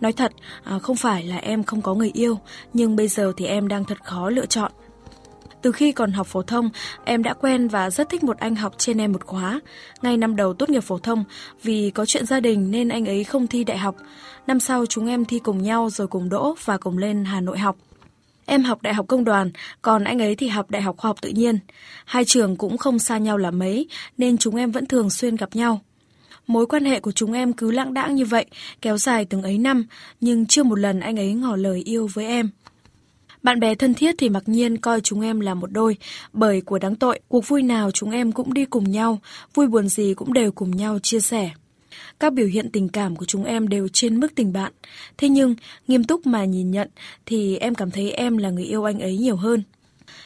Nói 0.00 0.12
thật, 0.12 0.32
à, 0.64 0.78
không 0.78 0.96
phải 0.96 1.24
là 1.24 1.36
em 1.36 1.64
không 1.64 1.82
có 1.82 1.94
người 1.94 2.10
yêu, 2.14 2.38
nhưng 2.72 2.96
bây 2.96 3.08
giờ 3.08 3.32
thì 3.36 3.46
em 3.46 3.68
đang 3.68 3.84
thật 3.84 4.04
khó 4.04 4.30
lựa 4.30 4.46
chọn. 4.46 4.72
Từ 5.62 5.72
khi 5.72 5.92
còn 5.92 6.12
học 6.12 6.26
phổ 6.26 6.42
thông, 6.42 6.70
em 7.04 7.22
đã 7.22 7.34
quen 7.34 7.68
và 7.68 7.90
rất 7.90 8.08
thích 8.08 8.24
một 8.24 8.38
anh 8.38 8.54
học 8.54 8.74
trên 8.78 9.00
em 9.00 9.12
một 9.12 9.24
khóa. 9.24 9.60
Ngay 10.02 10.16
năm 10.16 10.36
đầu 10.36 10.54
tốt 10.54 10.70
nghiệp 10.70 10.80
phổ 10.80 10.98
thông, 10.98 11.24
vì 11.62 11.90
có 11.90 12.06
chuyện 12.06 12.26
gia 12.26 12.40
đình 12.40 12.70
nên 12.70 12.88
anh 12.88 13.06
ấy 13.06 13.24
không 13.24 13.46
thi 13.46 13.64
đại 13.64 13.78
học. 13.78 13.96
Năm 14.46 14.60
sau 14.60 14.86
chúng 14.86 15.06
em 15.06 15.24
thi 15.24 15.38
cùng 15.38 15.62
nhau 15.62 15.90
rồi 15.90 16.06
cùng 16.06 16.28
đỗ 16.28 16.54
và 16.64 16.78
cùng 16.78 16.98
lên 16.98 17.24
Hà 17.24 17.40
Nội 17.40 17.58
học. 17.58 17.76
Em 18.50 18.64
học 18.64 18.82
đại 18.82 18.94
học 18.94 19.06
công 19.08 19.24
đoàn, 19.24 19.50
còn 19.82 20.04
anh 20.04 20.18
ấy 20.18 20.34
thì 20.34 20.48
học 20.48 20.70
đại 20.70 20.82
học 20.82 20.96
khoa 20.96 21.08
học 21.08 21.16
tự 21.22 21.28
nhiên. 21.28 21.58
Hai 22.04 22.24
trường 22.24 22.56
cũng 22.56 22.78
không 22.78 22.98
xa 22.98 23.18
nhau 23.18 23.36
là 23.36 23.50
mấy, 23.50 23.88
nên 24.18 24.38
chúng 24.38 24.56
em 24.56 24.70
vẫn 24.70 24.86
thường 24.86 25.10
xuyên 25.10 25.36
gặp 25.36 25.56
nhau. 25.56 25.80
Mối 26.46 26.66
quan 26.66 26.84
hệ 26.84 27.00
của 27.00 27.12
chúng 27.12 27.32
em 27.32 27.52
cứ 27.52 27.70
lãng 27.70 27.94
đãng 27.94 28.14
như 28.14 28.24
vậy, 28.24 28.46
kéo 28.82 28.98
dài 28.98 29.24
từng 29.24 29.42
ấy 29.42 29.58
năm, 29.58 29.86
nhưng 30.20 30.46
chưa 30.46 30.62
một 30.62 30.78
lần 30.78 31.00
anh 31.00 31.18
ấy 31.18 31.32
ngỏ 31.32 31.56
lời 31.56 31.82
yêu 31.84 32.08
với 32.14 32.26
em. 32.26 32.50
Bạn 33.42 33.60
bè 33.60 33.74
thân 33.74 33.94
thiết 33.94 34.14
thì 34.18 34.28
mặc 34.28 34.42
nhiên 34.46 34.76
coi 34.76 35.00
chúng 35.00 35.20
em 35.20 35.40
là 35.40 35.54
một 35.54 35.72
đôi, 35.72 35.96
bởi 36.32 36.60
của 36.60 36.78
đáng 36.78 36.96
tội, 36.96 37.20
cuộc 37.28 37.48
vui 37.48 37.62
nào 37.62 37.90
chúng 37.90 38.10
em 38.10 38.32
cũng 38.32 38.54
đi 38.54 38.64
cùng 38.64 38.90
nhau, 38.90 39.18
vui 39.54 39.66
buồn 39.66 39.88
gì 39.88 40.14
cũng 40.14 40.32
đều 40.32 40.52
cùng 40.52 40.76
nhau 40.76 40.98
chia 40.98 41.20
sẻ. 41.20 41.50
Các 42.20 42.32
biểu 42.32 42.46
hiện 42.46 42.70
tình 42.70 42.88
cảm 42.88 43.16
của 43.16 43.24
chúng 43.24 43.44
em 43.44 43.68
đều 43.68 43.88
trên 43.88 44.20
mức 44.20 44.34
tình 44.34 44.52
bạn. 44.52 44.72
Thế 45.16 45.28
nhưng, 45.28 45.54
nghiêm 45.88 46.04
túc 46.04 46.26
mà 46.26 46.44
nhìn 46.44 46.70
nhận 46.70 46.88
thì 47.26 47.56
em 47.56 47.74
cảm 47.74 47.90
thấy 47.90 48.12
em 48.12 48.36
là 48.36 48.50
người 48.50 48.64
yêu 48.64 48.84
anh 48.84 49.00
ấy 49.00 49.18
nhiều 49.18 49.36
hơn. 49.36 49.62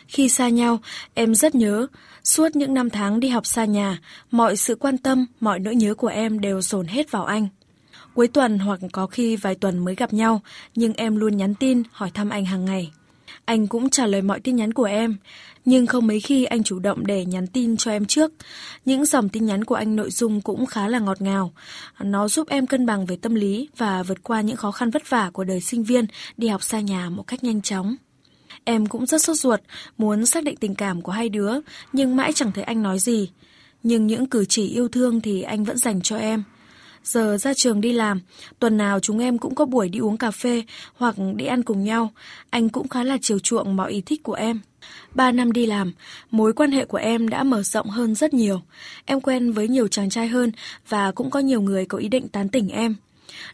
Khi 0.09 0.29
xa 0.29 0.49
nhau, 0.49 0.79
em 1.15 1.35
rất 1.35 1.55
nhớ. 1.55 1.87
Suốt 2.25 2.57
những 2.57 2.75
năm 2.75 2.91
tháng 2.91 3.21
đi 3.21 3.29
học 3.29 3.47
xa 3.47 3.65
nhà, 3.65 3.99
mọi 4.31 4.57
sự 4.57 4.75
quan 4.75 4.99
tâm, 4.99 5.27
mọi 5.41 5.59
nỗi 5.59 5.77
nhớ 5.77 5.95
của 5.95 6.09
em 6.09 6.41
đều 6.41 6.61
dồn 6.63 6.87
hết 6.87 7.11
vào 7.11 7.25
anh. 7.25 7.49
Cuối 8.15 8.29
tuần 8.29 8.59
hoặc 8.59 8.81
có 8.93 9.07
khi 9.07 9.37
vài 9.37 9.55
tuần 9.55 9.79
mới 9.79 9.95
gặp 9.95 10.13
nhau, 10.13 10.41
nhưng 10.75 10.93
em 10.93 11.17
luôn 11.17 11.37
nhắn 11.37 11.55
tin 11.55 11.83
hỏi 11.93 12.11
thăm 12.15 12.31
anh 12.31 12.45
hàng 12.45 12.65
ngày. 12.65 12.91
Anh 13.45 13.67
cũng 13.67 13.91
trả 13.91 14.07
lời 14.07 14.23
mọi 14.23 14.41
tin 14.41 14.57
nhắn 14.57 14.73
của 14.73 14.85
em, 14.85 15.17
nhưng 15.65 15.87
không 15.87 16.07
mấy 16.07 16.21
khi 16.21 16.45
anh 16.45 16.63
chủ 16.63 16.79
động 16.79 17.07
để 17.07 17.25
nhắn 17.25 17.47
tin 17.47 17.77
cho 17.77 17.91
em 17.91 18.05
trước. 18.05 18.33
Những 18.85 19.05
dòng 19.05 19.29
tin 19.29 19.47
nhắn 19.47 19.65
của 19.65 19.75
anh 19.75 19.97
nội 19.97 20.11
dung 20.11 20.41
cũng 20.41 20.67
khá 20.67 20.89
là 20.89 20.99
ngọt 20.99 21.23
ngào. 21.23 21.53
Nó 22.01 22.29
giúp 22.29 22.49
em 22.49 22.67
cân 22.67 22.87
bằng 22.87 23.07
về 23.07 23.17
tâm 23.17 23.35
lý 23.35 23.69
và 23.77 24.03
vượt 24.03 24.23
qua 24.23 24.41
những 24.41 24.57
khó 24.57 24.71
khăn 24.71 24.91
vất 24.91 25.11
vả 25.11 25.31
của 25.33 25.45
đời 25.45 25.61
sinh 25.61 25.85
viên 25.85 26.07
đi 26.37 26.49
học 26.49 26.63
xa 26.63 26.81
nhà 26.81 27.11
một 27.11 27.23
cách 27.27 27.45
nhanh 27.45 27.63
chóng. 27.63 27.97
Em 28.65 28.87
cũng 28.87 29.07
rất 29.07 29.23
sốt 29.23 29.37
ruột, 29.37 29.61
muốn 29.99 30.27
xác 30.27 30.45
định 30.45 30.57
tình 30.57 30.75
cảm 30.75 31.03
của 31.03 31.13
hai 31.13 31.29
đứa, 31.29 31.53
nhưng 31.93 32.17
mãi 32.17 32.33
chẳng 32.33 32.53
thấy 32.53 32.65
anh 32.65 32.83
nói 32.83 32.99
gì. 32.99 33.31
Nhưng 33.83 34.07
những 34.07 34.27
cử 34.27 34.45
chỉ 34.45 34.69
yêu 34.69 34.89
thương 34.89 35.21
thì 35.21 35.43
anh 35.43 35.65
vẫn 35.65 35.79
dành 35.79 36.01
cho 36.01 36.17
em. 36.17 36.43
Giờ 37.05 37.37
ra 37.37 37.55
trường 37.55 37.81
đi 37.81 37.93
làm, 37.93 38.21
tuần 38.59 38.77
nào 38.77 39.01
chúng 39.01 39.19
em 39.19 39.39
cũng 39.39 39.55
có 39.55 39.65
buổi 39.65 39.89
đi 39.89 39.99
uống 39.99 40.17
cà 40.17 40.31
phê 40.31 40.65
hoặc 40.95 41.15
đi 41.37 41.47
ăn 41.47 41.63
cùng 41.63 41.85
nhau. 41.85 42.13
Anh 42.51 42.69
cũng 42.69 42.89
khá 42.89 43.05
là 43.05 43.19
chiều 43.23 43.39
chuộng 43.39 43.77
mọi 43.77 43.93
ý 43.93 44.01
thích 44.01 44.23
của 44.23 44.33
em. 44.33 44.61
Ba 45.15 45.33
năm 45.33 45.53
đi 45.53 45.67
làm, 45.67 45.93
mối 46.31 46.53
quan 46.53 46.71
hệ 46.71 46.85
của 46.85 46.99
em 46.99 47.29
đã 47.29 47.43
mở 47.43 47.63
rộng 47.63 47.91
hơn 47.91 48.15
rất 48.15 48.35
nhiều. 48.35 48.63
Em 49.05 49.21
quen 49.21 49.53
với 49.53 49.69
nhiều 49.69 49.89
chàng 49.89 50.11
trai 50.11 50.29
hơn 50.29 50.53
và 50.89 51.13
cũng 51.13 51.31
có 51.31 51.41
nhiều 51.41 51.61
người 51.61 51.87
có 51.87 51.99
ý 51.99 52.09
định 52.09 52.29
tán 52.29 52.49
tỉnh 52.49 52.69
em. 52.69 52.95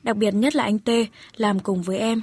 Đặc 0.03 0.17
biệt 0.17 0.35
nhất 0.35 0.57
là 0.57 0.65
anh 0.65 0.79
Tê, 0.79 1.07
làm 1.37 1.61
cùng 1.61 1.83
với 1.83 1.99
em. 1.99 2.23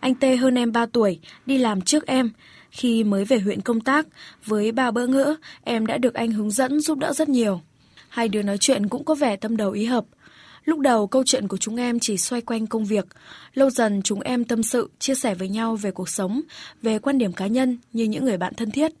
Anh 0.00 0.14
Tê 0.14 0.36
hơn 0.36 0.54
em 0.54 0.72
3 0.72 0.86
tuổi, 0.86 1.18
đi 1.46 1.58
làm 1.58 1.80
trước 1.80 2.06
em. 2.06 2.30
Khi 2.70 3.04
mới 3.04 3.24
về 3.24 3.38
huyện 3.38 3.60
công 3.60 3.80
tác, 3.80 4.06
với 4.46 4.72
ba 4.72 4.90
bỡ 4.90 5.06
ngỡ, 5.06 5.36
em 5.64 5.86
đã 5.86 5.98
được 5.98 6.14
anh 6.14 6.32
hướng 6.32 6.50
dẫn 6.50 6.80
giúp 6.80 6.98
đỡ 6.98 7.12
rất 7.12 7.28
nhiều. 7.28 7.60
Hai 8.08 8.28
đứa 8.28 8.42
nói 8.42 8.58
chuyện 8.58 8.88
cũng 8.88 9.04
có 9.04 9.14
vẻ 9.14 9.36
tâm 9.36 9.56
đầu 9.56 9.70
ý 9.70 9.84
hợp. 9.84 10.04
Lúc 10.64 10.78
đầu 10.78 11.06
câu 11.06 11.22
chuyện 11.26 11.48
của 11.48 11.56
chúng 11.56 11.76
em 11.76 12.00
chỉ 12.00 12.18
xoay 12.18 12.42
quanh 12.42 12.66
công 12.66 12.84
việc. 12.84 13.06
Lâu 13.54 13.70
dần 13.70 14.02
chúng 14.02 14.20
em 14.20 14.44
tâm 14.44 14.62
sự, 14.62 14.90
chia 14.98 15.14
sẻ 15.14 15.34
với 15.34 15.48
nhau 15.48 15.76
về 15.76 15.90
cuộc 15.90 16.08
sống, 16.08 16.40
về 16.82 16.98
quan 16.98 17.18
điểm 17.18 17.32
cá 17.32 17.46
nhân 17.46 17.78
như 17.92 18.04
những 18.04 18.24
người 18.24 18.36
bạn 18.36 18.54
thân 18.54 18.70
thiết. 18.70 18.92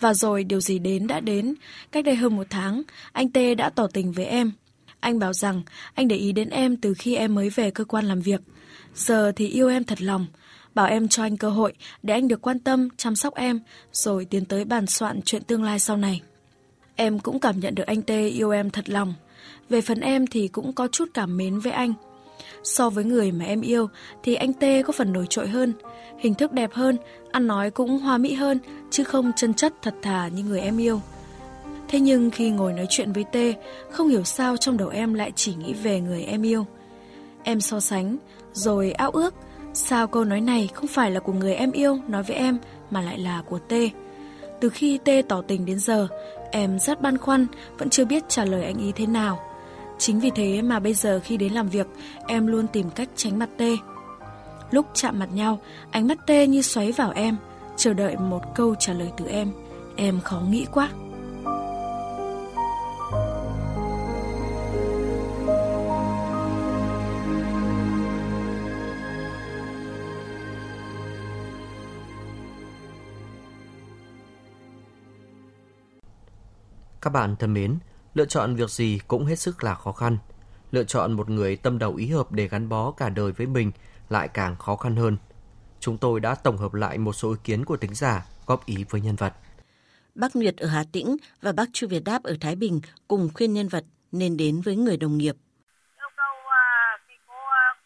Và 0.00 0.14
rồi 0.14 0.44
điều 0.44 0.60
gì 0.60 0.78
đến 0.78 1.06
đã 1.06 1.20
đến. 1.20 1.54
Cách 1.92 2.04
đây 2.04 2.16
hơn 2.16 2.36
một 2.36 2.46
tháng, 2.50 2.82
anh 3.12 3.30
Tê 3.30 3.54
đã 3.54 3.70
tỏ 3.70 3.86
tình 3.86 4.12
với 4.12 4.24
em. 4.24 4.52
Anh 5.00 5.18
bảo 5.18 5.32
rằng 5.32 5.62
anh 5.94 6.08
để 6.08 6.16
ý 6.16 6.32
đến 6.32 6.50
em 6.50 6.76
từ 6.76 6.94
khi 6.94 7.14
em 7.14 7.34
mới 7.34 7.50
về 7.50 7.70
cơ 7.70 7.84
quan 7.84 8.04
làm 8.04 8.20
việc. 8.20 8.40
Giờ 8.94 9.32
thì 9.36 9.48
yêu 9.48 9.68
em 9.68 9.84
thật 9.84 10.02
lòng. 10.02 10.26
Bảo 10.74 10.86
em 10.86 11.08
cho 11.08 11.22
anh 11.22 11.36
cơ 11.36 11.50
hội 11.50 11.72
để 12.02 12.14
anh 12.14 12.28
được 12.28 12.42
quan 12.42 12.58
tâm, 12.58 12.88
chăm 12.96 13.16
sóc 13.16 13.34
em, 13.34 13.60
rồi 13.92 14.24
tiến 14.24 14.44
tới 14.44 14.64
bàn 14.64 14.86
soạn 14.86 15.20
chuyện 15.24 15.42
tương 15.42 15.62
lai 15.62 15.78
sau 15.78 15.96
này. 15.96 16.20
Em 16.96 17.18
cũng 17.18 17.38
cảm 17.38 17.60
nhận 17.60 17.74
được 17.74 17.86
anh 17.86 18.02
Tê 18.02 18.28
yêu 18.28 18.50
em 18.50 18.70
thật 18.70 18.88
lòng. 18.88 19.14
Về 19.68 19.80
phần 19.80 20.00
em 20.00 20.26
thì 20.26 20.48
cũng 20.48 20.72
có 20.72 20.88
chút 20.88 21.08
cảm 21.14 21.36
mến 21.36 21.58
với 21.58 21.72
anh. 21.72 21.94
So 22.64 22.90
với 22.90 23.04
người 23.04 23.32
mà 23.32 23.44
em 23.44 23.60
yêu 23.60 23.88
thì 24.22 24.34
anh 24.34 24.52
Tê 24.52 24.82
có 24.82 24.92
phần 24.92 25.12
nổi 25.12 25.26
trội 25.30 25.48
hơn, 25.48 25.72
hình 26.18 26.34
thức 26.34 26.52
đẹp 26.52 26.70
hơn, 26.72 26.96
ăn 27.32 27.46
nói 27.46 27.70
cũng 27.70 27.98
hoa 27.98 28.18
mỹ 28.18 28.34
hơn, 28.34 28.58
chứ 28.90 29.04
không 29.04 29.32
chân 29.36 29.54
chất 29.54 29.72
thật 29.82 29.94
thà 30.02 30.28
như 30.28 30.42
người 30.42 30.60
em 30.60 30.78
yêu. 30.78 31.00
Thế 31.88 32.00
nhưng 32.00 32.30
khi 32.30 32.50
ngồi 32.50 32.72
nói 32.72 32.86
chuyện 32.90 33.12
với 33.12 33.24
Tê, 33.32 33.54
không 33.90 34.08
hiểu 34.08 34.24
sao 34.24 34.56
trong 34.56 34.76
đầu 34.76 34.88
em 34.88 35.14
lại 35.14 35.32
chỉ 35.34 35.54
nghĩ 35.54 35.74
về 35.74 36.00
người 36.00 36.22
em 36.22 36.42
yêu. 36.42 36.66
Em 37.42 37.60
so 37.60 37.80
sánh, 37.80 38.16
rồi 38.52 38.92
ao 38.92 39.10
ước, 39.10 39.34
sao 39.74 40.06
câu 40.06 40.24
nói 40.24 40.40
này 40.40 40.68
không 40.74 40.86
phải 40.86 41.10
là 41.10 41.20
của 41.20 41.32
người 41.32 41.54
em 41.54 41.72
yêu 41.72 41.98
nói 42.08 42.22
với 42.22 42.36
em 42.36 42.58
mà 42.90 43.00
lại 43.00 43.18
là 43.18 43.42
của 43.48 43.58
Tê. 43.58 43.90
Từ 44.60 44.68
khi 44.68 44.98
Tê 45.04 45.22
tỏ 45.28 45.42
tình 45.42 45.66
đến 45.66 45.78
giờ, 45.78 46.08
em 46.50 46.78
rất 46.78 47.02
băn 47.02 47.18
khoăn, 47.18 47.46
vẫn 47.78 47.90
chưa 47.90 48.04
biết 48.04 48.22
trả 48.28 48.44
lời 48.44 48.64
anh 48.64 48.78
ý 48.78 48.92
thế 48.92 49.06
nào. 49.06 49.38
Chính 49.98 50.20
vì 50.20 50.30
thế 50.34 50.62
mà 50.62 50.80
bây 50.80 50.94
giờ 50.94 51.20
khi 51.24 51.36
đến 51.36 51.52
làm 51.52 51.68
việc, 51.68 51.86
em 52.26 52.46
luôn 52.46 52.66
tìm 52.66 52.90
cách 52.90 53.08
tránh 53.16 53.38
mặt 53.38 53.48
Tê. 53.56 53.76
Lúc 54.70 54.86
chạm 54.94 55.18
mặt 55.18 55.28
nhau, 55.32 55.58
ánh 55.90 56.08
mắt 56.08 56.18
Tê 56.26 56.46
như 56.46 56.62
xoáy 56.62 56.92
vào 56.92 57.12
em, 57.14 57.36
chờ 57.76 57.92
đợi 57.94 58.16
một 58.16 58.40
câu 58.54 58.74
trả 58.78 58.92
lời 58.92 59.08
từ 59.16 59.26
em. 59.26 59.52
Em 59.96 60.20
khó 60.20 60.40
nghĩ 60.50 60.66
quá. 60.72 60.90
Các 77.10 77.20
bạn 77.20 77.36
thân 77.36 77.54
mến, 77.54 77.78
lựa 78.14 78.24
chọn 78.24 78.56
việc 78.56 78.70
gì 78.70 79.00
cũng 79.08 79.26
hết 79.26 79.36
sức 79.36 79.64
là 79.64 79.74
khó 79.74 79.92
khăn. 79.92 80.18
Lựa 80.70 80.84
chọn 80.84 81.12
một 81.12 81.30
người 81.30 81.56
tâm 81.56 81.78
đầu 81.78 81.94
ý 81.94 82.06
hợp 82.06 82.32
để 82.32 82.48
gắn 82.48 82.68
bó 82.68 82.90
cả 82.90 83.08
đời 83.08 83.32
với 83.32 83.46
mình 83.46 83.72
lại 84.08 84.28
càng 84.28 84.56
khó 84.56 84.76
khăn 84.76 84.96
hơn. 84.96 85.16
Chúng 85.80 85.98
tôi 85.98 86.20
đã 86.20 86.34
tổng 86.34 86.58
hợp 86.58 86.74
lại 86.74 86.98
một 86.98 87.12
số 87.12 87.30
ý 87.30 87.36
kiến 87.44 87.64
của 87.64 87.76
tính 87.76 87.94
giả 87.94 88.26
góp 88.46 88.66
ý 88.66 88.84
với 88.90 89.00
nhân 89.00 89.16
vật. 89.16 89.32
Bác 90.14 90.36
Nguyệt 90.36 90.56
ở 90.56 90.66
Hà 90.66 90.84
Tĩnh 90.92 91.16
và 91.42 91.52
bác 91.52 91.68
Chu 91.72 91.88
Việt 91.88 92.04
Đáp 92.04 92.22
ở 92.22 92.36
Thái 92.40 92.56
Bình 92.56 92.80
cùng 93.08 93.30
khuyên 93.34 93.52
nhân 93.52 93.68
vật 93.68 93.84
nên 94.12 94.36
đến 94.36 94.60
với 94.60 94.76
người 94.76 94.96
đồng 94.96 95.18
nghiệp. 95.18 95.36
Yêu 95.98 96.10
cầu 96.16 96.34
uh, 96.36 97.00
thì 97.08 97.14
cô 97.26 97.34
uh, 97.34 97.76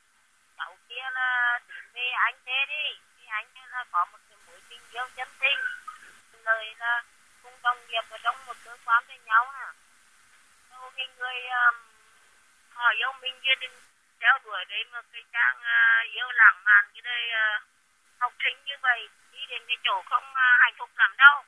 cháu 0.59 0.77
kia 0.89 1.07
là 1.15 1.61
đến 1.69 1.85
về 1.95 2.09
anh 2.27 2.35
thế 2.47 2.59
đi. 2.69 2.87
Thì 3.19 3.25
anh 3.29 3.47
là 3.73 3.85
có 3.93 4.07
một 4.13 4.19
cái 4.29 4.39
mối 4.47 4.59
tình 4.71 4.85
yêu 4.93 5.05
chân 5.17 5.29
tình. 5.41 5.61
Lời 6.45 6.65
là 6.79 7.05
cùng 7.43 7.53
đồng 7.63 7.77
nghiệp 7.89 8.05
ở 8.11 8.19
trong 8.25 8.37
một 8.47 8.57
cơ 8.65 8.77
quan 8.85 9.05
với 9.09 9.19
nhau 9.27 9.45
à. 9.55 9.69
Đâu 10.71 10.91
cái 11.05 11.17
người 11.19 11.49
um, 11.49 11.75
họ 12.75 12.91
yêu 12.99 13.13
mình 13.21 13.41
gia 13.43 13.55
đình 13.61 13.73
theo 14.21 14.39
đuổi 14.45 14.65
đấy 14.69 14.85
mà 14.93 15.01
cái 15.13 15.23
trang 15.33 15.57
uh, 15.57 16.15
yêu 16.15 16.31
lãng 16.31 16.65
mạn 16.65 16.85
cái 16.95 17.03
đây 17.03 17.23
uh, 17.31 17.63
học 18.21 18.33
sinh 18.45 18.65
như 18.65 18.75
vậy 18.83 19.09
đi 19.33 19.47
đến 19.49 19.63
cái 19.69 19.77
chỗ 19.83 20.03
không 20.11 20.25
uh, 20.31 20.61
hạnh 20.61 20.75
phúc 20.79 20.91
lắm 20.97 21.15
đâu 21.19 21.45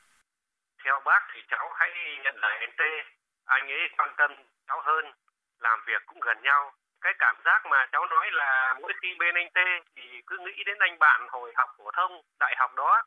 theo 0.83 0.99
bác 1.05 1.27
thì 1.33 1.41
cháu 1.47 1.73
hãy 1.75 2.17
nhận 2.23 2.35
lời 2.37 2.57
anh 2.59 2.71
Tê. 2.77 3.03
Anh 3.45 3.71
ấy 3.71 3.89
quan 3.97 4.13
tâm 4.17 4.35
cháu 4.67 4.81
hơn, 4.81 5.11
làm 5.59 5.83
việc 5.85 6.01
cũng 6.05 6.19
gần 6.19 6.41
nhau. 6.41 6.73
Cái 7.01 7.13
cảm 7.19 7.35
giác 7.45 7.65
mà 7.65 7.85
cháu 7.91 8.05
nói 8.05 8.31
là 8.31 8.75
mỗi 8.81 8.93
khi 9.01 9.15
bên 9.19 9.35
anh 9.35 9.49
Tê 9.53 9.79
thì 9.95 10.21
cứ 10.27 10.37
nghĩ 10.37 10.63
đến 10.63 10.77
anh 10.79 10.99
bạn 10.99 11.27
hồi 11.29 11.53
học 11.55 11.69
phổ 11.77 11.91
thông, 11.91 12.21
đại 12.39 12.55
học 12.57 12.75
đó. 12.75 13.01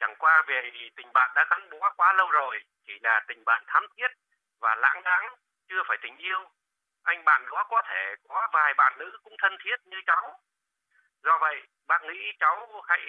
Chẳng 0.00 0.14
qua 0.18 0.42
về 0.46 0.70
tình 0.96 1.12
bạn 1.12 1.32
đã 1.34 1.44
gắn 1.50 1.70
bó 1.70 1.90
quá 1.90 2.12
lâu 2.12 2.30
rồi, 2.30 2.60
chỉ 2.86 2.92
là 3.02 3.20
tình 3.28 3.44
bạn 3.44 3.62
thắm 3.66 3.86
thiết 3.96 4.10
và 4.60 4.74
lãng 4.74 5.02
đãng, 5.02 5.34
chưa 5.72 5.84
phải 5.88 5.98
tình 6.02 6.16
yêu. 6.28 6.40
Anh 7.02 7.20
bạn 7.28 7.40
đó 7.50 7.60
có 7.72 7.82
thể 7.88 8.02
có 8.28 8.38
vài 8.52 8.70
bạn 8.80 8.92
nữ 8.98 9.08
cũng 9.24 9.36
thân 9.42 9.52
thiết 9.62 9.76
như 9.90 9.96
cháu. 10.06 10.24
Do 11.24 11.34
vậy, 11.40 11.56
bác 11.88 12.00
nghĩ 12.08 12.20
cháu 12.40 12.56
hãy 12.88 13.00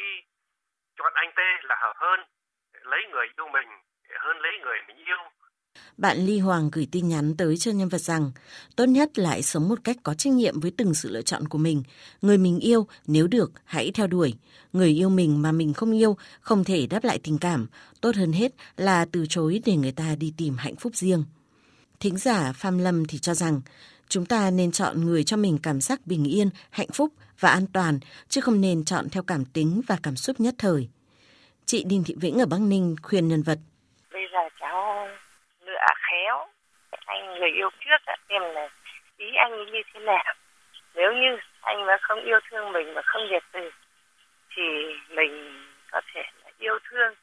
chọn 0.98 1.14
anh 1.16 1.32
Tê 1.38 1.50
là 1.70 1.76
hợp 1.84 1.96
hơn, 1.96 2.20
lấy 2.92 3.02
người 3.12 3.28
yêu 3.38 3.48
mình 3.56 3.70
hơn 4.24 4.38
lấy 4.44 4.52
người 4.64 4.78
mình 4.88 4.98
yêu. 4.98 5.24
Bạn 5.98 6.18
Ly 6.18 6.40
Hoàng 6.40 6.70
gửi 6.72 6.88
tin 6.92 7.08
nhắn 7.08 7.38
tới 7.38 7.58
cho 7.58 7.72
nhân 7.72 7.90
vật 7.90 7.98
rằng 7.98 8.32
tốt 8.76 8.86
nhất 8.86 9.10
lại 9.16 9.42
sống 9.42 9.70
một 9.70 9.80
cách 9.84 9.98
có 10.04 10.14
trách 10.14 10.34
nhiệm 10.34 10.60
với 10.60 10.72
từng 10.78 10.94
sự 10.94 11.10
lựa 11.12 11.22
chọn 11.22 11.48
của 11.48 11.58
mình. 11.58 11.84
Người 12.22 12.38
mình 12.38 12.60
yêu 12.60 12.88
nếu 13.08 13.28
được 13.28 13.52
hãy 13.66 13.92
theo 13.96 14.08
đuổi. 14.08 14.34
Người 14.74 14.90
yêu 14.90 15.10
mình 15.10 15.42
mà 15.42 15.52
mình 15.52 15.74
không 15.74 15.92
yêu 15.92 16.18
không 16.42 16.64
thể 16.64 16.88
đáp 16.90 17.04
lại 17.04 17.20
tình 17.24 17.38
cảm. 17.42 17.68
Tốt 18.02 18.16
hơn 18.16 18.32
hết 18.32 18.52
là 18.78 19.06
từ 19.12 19.26
chối 19.30 19.62
để 19.66 19.76
người 19.76 19.94
ta 19.98 20.16
đi 20.20 20.34
tìm 20.38 20.56
hạnh 20.58 20.76
phúc 20.76 20.96
riêng. 20.96 21.26
Thính 22.04 22.18
giả 22.18 22.52
Phạm 22.56 22.78
Lâm 22.78 23.04
thì 23.10 23.18
cho 23.18 23.34
rằng 23.34 23.62
chúng 24.08 24.26
ta 24.26 24.52
nên 24.52 24.72
chọn 24.72 25.06
người 25.06 25.24
cho 25.24 25.38
mình 25.38 25.58
cảm 25.64 25.82
giác 25.82 26.00
bình 26.06 26.24
yên, 26.38 26.50
hạnh 26.72 26.92
phúc 26.94 27.10
và 27.40 27.50
an 27.50 27.66
toàn, 27.74 28.00
chứ 28.28 28.42
không 28.42 28.62
nên 28.62 28.86
chọn 28.86 29.06
theo 29.12 29.24
cảm 29.28 29.44
tính 29.54 29.82
và 29.88 29.96
cảm 30.04 30.16
xúc 30.16 30.36
nhất 30.40 30.56
thời. 30.58 30.90
Chị 31.66 31.84
Đinh 31.90 32.04
Thị 32.08 32.16
Vĩnh 32.22 32.40
ở 32.40 32.46
Bắc 32.52 32.62
Ninh 32.62 32.96
khuyên 33.04 33.28
nhân 33.28 33.44
vật. 33.44 33.58
Bây 34.14 34.22
giờ 34.34 34.40
cháu 34.60 35.08
lựa 35.66 35.88
khéo. 36.08 36.48
Anh 37.06 37.40
người 37.40 37.52
yêu 37.60 37.70
trước 37.80 38.00
đã 38.06 38.18
em 38.28 38.42
là 38.42 38.70
ý 39.18 39.28
anh 39.36 39.52
như 39.72 39.82
thế 39.94 40.00
nào? 40.00 40.34
Nếu 40.96 41.12
như 41.12 41.38
anh 41.62 41.86
mà 41.86 41.98
không 42.02 42.20
yêu 42.26 42.40
thương 42.50 42.72
mình 42.72 42.94
mà 42.96 43.02
không 43.06 43.22
nhiệt 43.30 43.44
tình 43.54 43.70
thì 44.56 44.64
mình 45.10 45.34
có 45.92 46.02
thể 46.14 46.22
là 46.44 46.52
yêu 46.60 46.80
thương. 46.90 47.14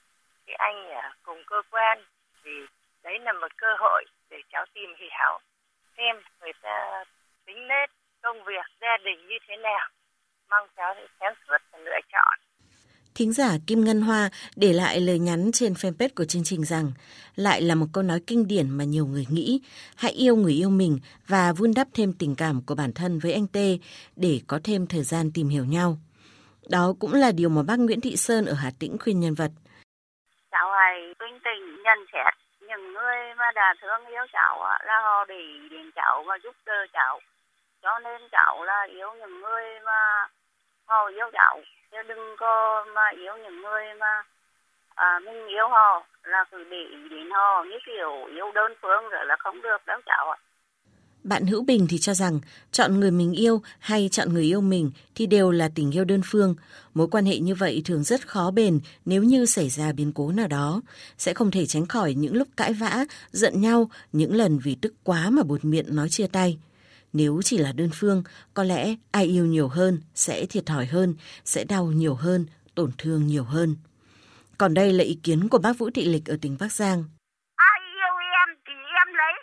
Cái 0.47 0.57
anh 0.59 0.89
ở 0.89 1.11
cùng 1.23 1.43
cơ 1.47 1.63
quan 1.71 1.99
vì 2.45 2.53
đấy 3.05 3.19
là 3.25 3.33
một 3.33 3.57
cơ 3.57 3.69
hội 3.79 4.05
để 4.31 4.39
cháu 4.53 4.65
tìm 4.75 4.91
hiểu 5.01 5.33
xem 5.97 6.17
người 6.41 6.53
ta 6.63 7.05
tính 7.47 7.69
nết 7.69 7.91
công 8.23 8.45
việc 8.45 8.67
gia 8.81 8.97
đình 9.05 9.29
như 9.29 9.39
thế 9.49 9.57
nào 9.57 9.89
mong 10.51 10.69
cháu 10.77 10.95
sáng 11.21 11.35
suốt 11.47 11.59
và 11.73 11.79
lựa 11.79 12.01
chọn 12.13 12.39
Thính 13.15 13.33
giả 13.33 13.51
Kim 13.67 13.85
Ngân 13.85 14.01
Hoa 14.01 14.31
để 14.57 14.73
lại 14.73 15.01
lời 15.01 15.19
nhắn 15.19 15.51
trên 15.53 15.73
fanpage 15.73 16.09
của 16.17 16.25
chương 16.25 16.45
trình 16.45 16.65
rằng 16.65 16.93
lại 17.37 17.63
là 17.63 17.75
một 17.75 17.87
câu 17.93 18.03
nói 18.05 18.21
kinh 18.27 18.49
điển 18.49 18.71
mà 18.71 18.85
nhiều 18.85 19.07
người 19.07 19.27
nghĩ 19.31 19.61
hãy 19.97 20.13
yêu 20.13 20.37
người 20.37 20.53
yêu 20.53 20.71
mình 20.71 20.99
và 21.27 21.53
vun 21.59 21.73
đắp 21.77 21.89
thêm 21.95 22.13
tình 22.19 22.35
cảm 22.37 22.61
của 22.67 22.75
bản 22.75 22.93
thân 22.95 23.19
với 23.19 23.33
anh 23.33 23.47
Tê 23.53 23.79
để 24.17 24.41
có 24.49 24.61
thêm 24.65 24.87
thời 24.87 25.03
gian 25.03 25.31
tìm 25.35 25.49
hiểu 25.49 25.65
nhau. 25.65 25.97
Đó 26.71 26.95
cũng 27.01 27.15
là 27.15 27.33
điều 27.33 27.49
mà 27.49 27.63
bác 27.63 27.79
Nguyễn 27.79 28.01
Thị 28.01 28.17
Sơn 28.17 28.47
ở 28.47 28.55
Hà 28.55 28.71
Tĩnh 28.81 28.97
khuyên 29.01 29.21
nhân 29.21 29.35
vật. 29.35 29.51
Cháu 30.51 30.71
hãy 30.79 31.15
tinh 31.19 31.39
tình 31.45 31.83
nhận 31.85 31.99
xét 32.13 32.35
những 32.61 32.93
người 32.93 33.35
mà 33.37 33.51
đã 33.55 33.75
thương 33.81 34.07
yêu 34.07 34.27
cháu 34.33 34.79
là 34.85 35.01
họ 35.03 35.25
để 35.25 35.45
đến 35.71 35.91
cháu 35.95 36.23
và 36.23 36.39
giúp 36.43 36.55
đỡ 36.67 36.87
cháu. 36.93 37.21
Cho 37.83 37.99
nên 37.99 38.29
cháu 38.33 38.65
là 38.65 38.83
yêu 38.83 39.13
những 39.13 39.41
người 39.41 39.81
mà 39.81 40.29
họ 40.87 41.07
yêu 41.07 41.31
cháu 41.33 41.61
chứ 41.91 42.03
đừng 42.03 42.37
có 42.37 42.85
mà 42.95 43.09
yêu 43.09 43.37
những 43.37 43.63
người 43.63 43.95
mà 43.95 44.23
à, 44.95 45.19
mình 45.19 45.47
yêu 45.47 45.69
họ 45.69 46.03
là 46.23 46.45
cứ 46.51 46.65
để 46.65 46.85
ý 46.91 47.09
đến 47.09 47.31
họ 47.31 47.65
như 47.65 47.79
kiểu 47.87 48.25
yêu 48.25 48.53
đơn 48.53 48.75
phương 48.81 49.09
rồi 49.09 49.25
là 49.27 49.37
không 49.37 49.63
được 49.63 49.87
đâu 49.87 50.01
cháu 50.07 50.31
ạ. 50.31 50.39
Bạn 51.25 51.47
Hữu 51.47 51.65
Bình 51.65 51.87
thì 51.89 51.99
cho 51.99 52.15
rằng 52.15 52.41
chọn 52.73 53.01
người 53.01 53.11
mình 53.11 53.33
yêu 53.33 53.63
hay 53.79 54.09
chọn 54.13 54.35
người 54.35 54.45
yêu 54.45 54.61
mình 54.61 54.91
thì 55.15 55.27
đều 55.27 55.51
là 55.51 55.71
tình 55.75 55.91
yêu 55.91 56.05
đơn 56.05 56.21
phương. 56.25 56.55
Mối 56.95 57.09
quan 57.09 57.25
hệ 57.25 57.39
như 57.39 57.55
vậy 57.55 57.83
thường 57.85 58.05
rất 58.05 58.29
khó 58.29 58.51
bền 58.51 58.81
nếu 59.05 59.23
như 59.23 59.47
xảy 59.47 59.69
ra 59.69 59.93
biến 59.93 60.13
cố 60.13 60.33
nào 60.33 60.49
đó. 60.49 60.83
Sẽ 61.19 61.35
không 61.35 61.51
thể 61.51 61.67
tránh 61.67 61.87
khỏi 61.87 62.15
những 62.15 62.37
lúc 62.37 62.49
cãi 62.57 62.73
vã, 62.73 63.05
giận 63.31 63.61
nhau, 63.61 63.91
những 64.13 64.35
lần 64.35 64.59
vì 64.59 64.75
tức 64.75 64.95
quá 65.05 65.31
mà 65.31 65.43
buột 65.43 65.65
miệng 65.65 65.97
nói 65.97 66.09
chia 66.09 66.27
tay. 66.27 66.59
Nếu 67.13 67.41
chỉ 67.45 67.59
là 67.59 67.73
đơn 67.73 67.91
phương, 67.95 68.23
có 68.55 68.65
lẽ 68.65 68.95
ai 69.11 69.25
yêu 69.25 69.47
nhiều 69.47 69.69
hơn 69.69 70.01
sẽ 70.15 70.47
thiệt 70.47 70.67
thòi 70.67 70.87
hơn, 70.87 71.15
sẽ 71.45 71.65
đau 71.65 71.87
nhiều 71.87 72.15
hơn, 72.15 72.47
tổn 72.75 72.91
thương 72.99 73.27
nhiều 73.27 73.45
hơn. 73.45 73.77
Còn 74.59 74.75
đây 74.75 74.93
là 74.93 75.05
ý 75.05 75.19
kiến 75.23 75.49
của 75.49 75.59
bác 75.59 75.79
Vũ 75.79 75.91
Thị 75.91 76.05
Lịch 76.05 76.27
ở 76.27 76.37
tỉnh 76.41 76.57
Bắc 76.61 76.73
Giang. 76.73 77.05
Ai 77.57 77.81
yêu 77.81 78.15
em 78.41 78.57
thì 78.67 78.73
em 78.73 79.15
lấy, 79.15 79.35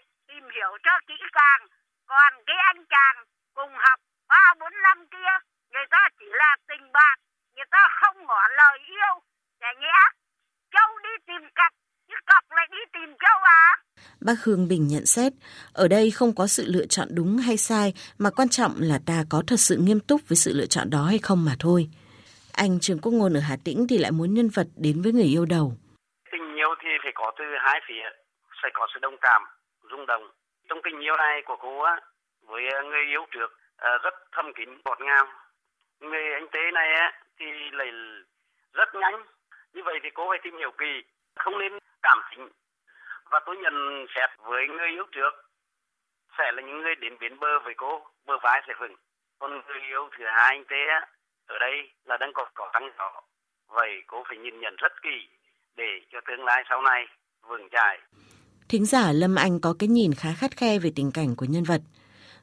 tìm 0.48 0.56
hiểu 0.56 0.78
cho 0.84 0.92
kỹ 1.08 1.14
càng. 1.34 1.68
Còn 2.08 2.34
cái 2.46 2.56
anh 2.74 2.86
chàng 2.90 3.26
cùng 3.54 3.74
học 3.78 4.00
ba 4.30 4.54
bốn 4.60 4.72
năm 4.84 4.98
kia, 5.12 5.34
người 5.74 5.86
ta 5.92 5.98
chỉ 6.20 6.26
là 6.30 6.58
tình 6.68 6.92
bạn, 6.94 7.20
người 7.56 7.66
ta 7.72 7.88
không 8.02 8.26
ngỏ 8.26 8.42
lời 8.58 8.80
yêu. 8.88 9.22
Chả 9.60 9.68
nhẽ, 9.82 9.98
châu 10.72 11.00
đi 11.04 11.10
tìm 11.28 11.50
cặp, 11.56 11.74
chứ 12.08 12.14
cặp 12.26 12.44
lại 12.50 12.68
đi 12.72 12.78
tìm 12.94 13.16
châu 13.20 13.40
à? 13.44 13.78
Bác 14.22 14.34
Hương 14.46 14.68
Bình 14.68 14.88
nhận 14.88 15.06
xét, 15.06 15.34
ở 15.74 15.88
đây 15.88 16.12
không 16.12 16.36
có 16.36 16.48
sự 16.48 16.64
lựa 16.68 16.86
chọn 16.86 17.08
đúng 17.12 17.38
hay 17.38 17.58
sai, 17.58 17.94
mà 18.18 18.30
quan 18.36 18.50
trọng 18.50 18.74
là 18.78 19.00
ta 19.06 19.24
có 19.30 19.44
thật 19.48 19.60
sự 19.60 19.78
nghiêm 19.80 20.00
túc 20.00 20.22
với 20.30 20.36
sự 20.36 20.52
lựa 20.54 20.66
chọn 20.66 20.90
đó 20.90 21.04
hay 21.04 21.20
không 21.24 21.46
mà 21.46 21.52
thôi. 21.60 21.88
Anh 22.54 22.80
Trường 22.82 23.00
Quốc 23.02 23.12
Ngôn 23.12 23.34
ở 23.34 23.40
Hà 23.50 23.56
Tĩnh 23.66 23.86
thì 23.90 23.98
lại 23.98 24.12
muốn 24.12 24.34
nhân 24.34 24.50
vật 24.56 24.68
đến 24.76 25.02
với 25.02 25.12
người 25.14 25.30
yêu 25.36 25.46
đầu. 25.46 25.74
Tình 26.32 26.56
yêu 26.56 26.76
thì 26.82 26.90
phải 27.04 27.12
có 27.16 27.32
từ 27.40 27.46
hai 27.66 27.80
phía, 27.88 28.04
phải 28.62 28.72
có 28.74 28.88
sự 28.94 29.00
đồng 29.00 29.18
cảm, 29.22 29.42
rung 29.92 30.06
động. 30.06 30.37
Trong 30.68 30.82
tình 30.84 31.00
yêu 31.00 31.16
này 31.18 31.42
của 31.42 31.56
cô 31.56 31.82
á, 31.82 32.00
với 32.42 32.70
ờ, 32.70 32.84
người 32.84 33.06
yêu 33.06 33.26
trước 33.32 33.48
à, 33.78 33.98
rất 34.04 34.14
thâm 34.32 34.54
kín, 34.54 34.70
ngọt 34.86 35.02
ngào. 35.02 35.28
Người 36.00 36.34
anh 36.34 36.48
Tế 36.48 36.72
này 36.74 36.94
á, 36.94 37.22
thì 37.40 37.46
lại 37.72 37.92
rất 38.74 38.96
nhanh. 38.96 39.24
Như 39.74 39.82
vậy 39.84 40.00
thì 40.04 40.10
cô 40.10 40.30
phải 40.30 40.40
tìm 40.44 40.58
hiểu 40.58 40.72
kỳ, 40.72 41.04
không 41.36 41.60
nên 41.60 41.80
cảm 42.02 42.22
tính 42.32 42.50
và 43.32 43.40
tôi 43.46 43.58
nhận 43.58 44.06
xét 44.16 44.30
với 44.38 44.68
người 44.68 44.90
yêu 44.90 45.06
trước 45.12 45.32
sẽ 46.38 46.52
là 46.52 46.62
những 46.62 46.82
người 46.82 46.96
đến 46.96 47.18
bến 47.20 47.40
bờ 47.40 47.60
với 47.60 47.74
cô 47.78 48.08
bờ 48.26 48.38
vai 48.44 48.62
sẽ 48.68 48.74
vững 48.80 48.96
còn 49.40 49.62
người 49.68 49.82
yêu 49.82 50.10
thứ 50.18 50.24
hai 50.26 50.56
anh 50.56 50.66
tế 50.66 50.86
á 50.88 51.08
ở 51.48 51.60
đây 51.60 51.92
là 52.06 52.18
đang 52.18 52.34
còn 52.34 52.48
có 52.56 52.70
tăng 52.74 52.92
nhỏ 52.98 53.22
vậy 53.68 54.04
cô 54.08 54.24
phải 54.28 54.38
nhìn 54.38 54.60
nhận 54.60 54.76
rất 54.76 55.02
kỹ 55.02 55.28
để 55.76 56.02
cho 56.10 56.22
tương 56.28 56.46
lai 56.46 56.64
sau 56.70 56.82
này 56.82 57.08
vững 57.42 57.70
chãi 57.72 58.00
Thính 58.70 58.86
giả 58.86 59.12
Lâm 59.12 59.36
Anh 59.36 59.60
có 59.60 59.76
cái 59.80 59.88
nhìn 59.88 60.14
khá 60.14 60.34
khắt 60.34 60.58
khe 60.58 60.80
về 60.80 60.92
tình 60.96 61.12
cảnh 61.12 61.36
của 61.36 61.46
nhân 61.46 61.64
vật. 61.64 61.82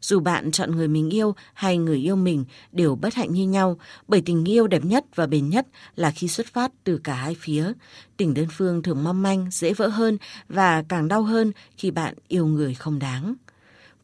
Dù 0.01 0.21
bạn 0.21 0.51
chọn 0.51 0.71
người 0.71 0.89
mình 0.89 1.11
yêu 1.11 1.35
hay 1.55 1.79
người 1.79 1.97
yêu 1.97 2.17
mình 2.17 2.45
đều 2.73 2.97
bất 3.03 3.15
hạnh 3.15 3.33
như 3.33 3.49
nhau, 3.49 3.79
bởi 4.09 4.23
tình 4.27 4.45
yêu 4.49 4.67
đẹp 4.67 4.83
nhất 4.85 5.05
và 5.15 5.27
bền 5.27 5.49
nhất 5.49 5.67
là 5.97 6.13
khi 6.17 6.29
xuất 6.29 6.47
phát 6.47 6.71
từ 6.85 7.01
cả 7.05 7.15
hai 7.15 7.37
phía. 7.39 7.73
Tình 8.17 8.35
đơn 8.35 8.47
phương 8.53 8.83
thường 8.83 9.05
mong 9.05 9.23
manh, 9.23 9.51
dễ 9.51 9.73
vỡ 9.73 9.89
hơn 9.89 10.19
và 10.49 10.85
càng 10.89 11.09
đau 11.09 11.23
hơn 11.23 11.53
khi 11.77 11.91
bạn 11.91 12.15
yêu 12.29 12.47
người 12.47 12.75
không 12.75 12.99
đáng. 12.99 13.35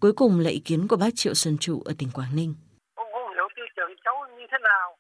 Cuối 0.01 0.13
cùng 0.13 0.41
là 0.41 0.51
ý 0.51 0.59
kiến 0.65 0.89
của 0.89 0.97
bác 0.97 1.11
Triệu 1.15 1.35
Xuân 1.35 1.57
Trụ 1.61 1.83
ở 1.85 1.95
tỉnh 1.99 2.09
Quảng 2.15 2.37
Ninh. 2.37 2.55
Ông 2.95 3.07
không 3.13 3.35
hiểu 3.35 3.49
tư 3.57 3.63
tưởng 3.77 3.91
cháu 4.05 4.15
như 4.39 4.47
thế 4.51 4.59
nào 4.63 4.97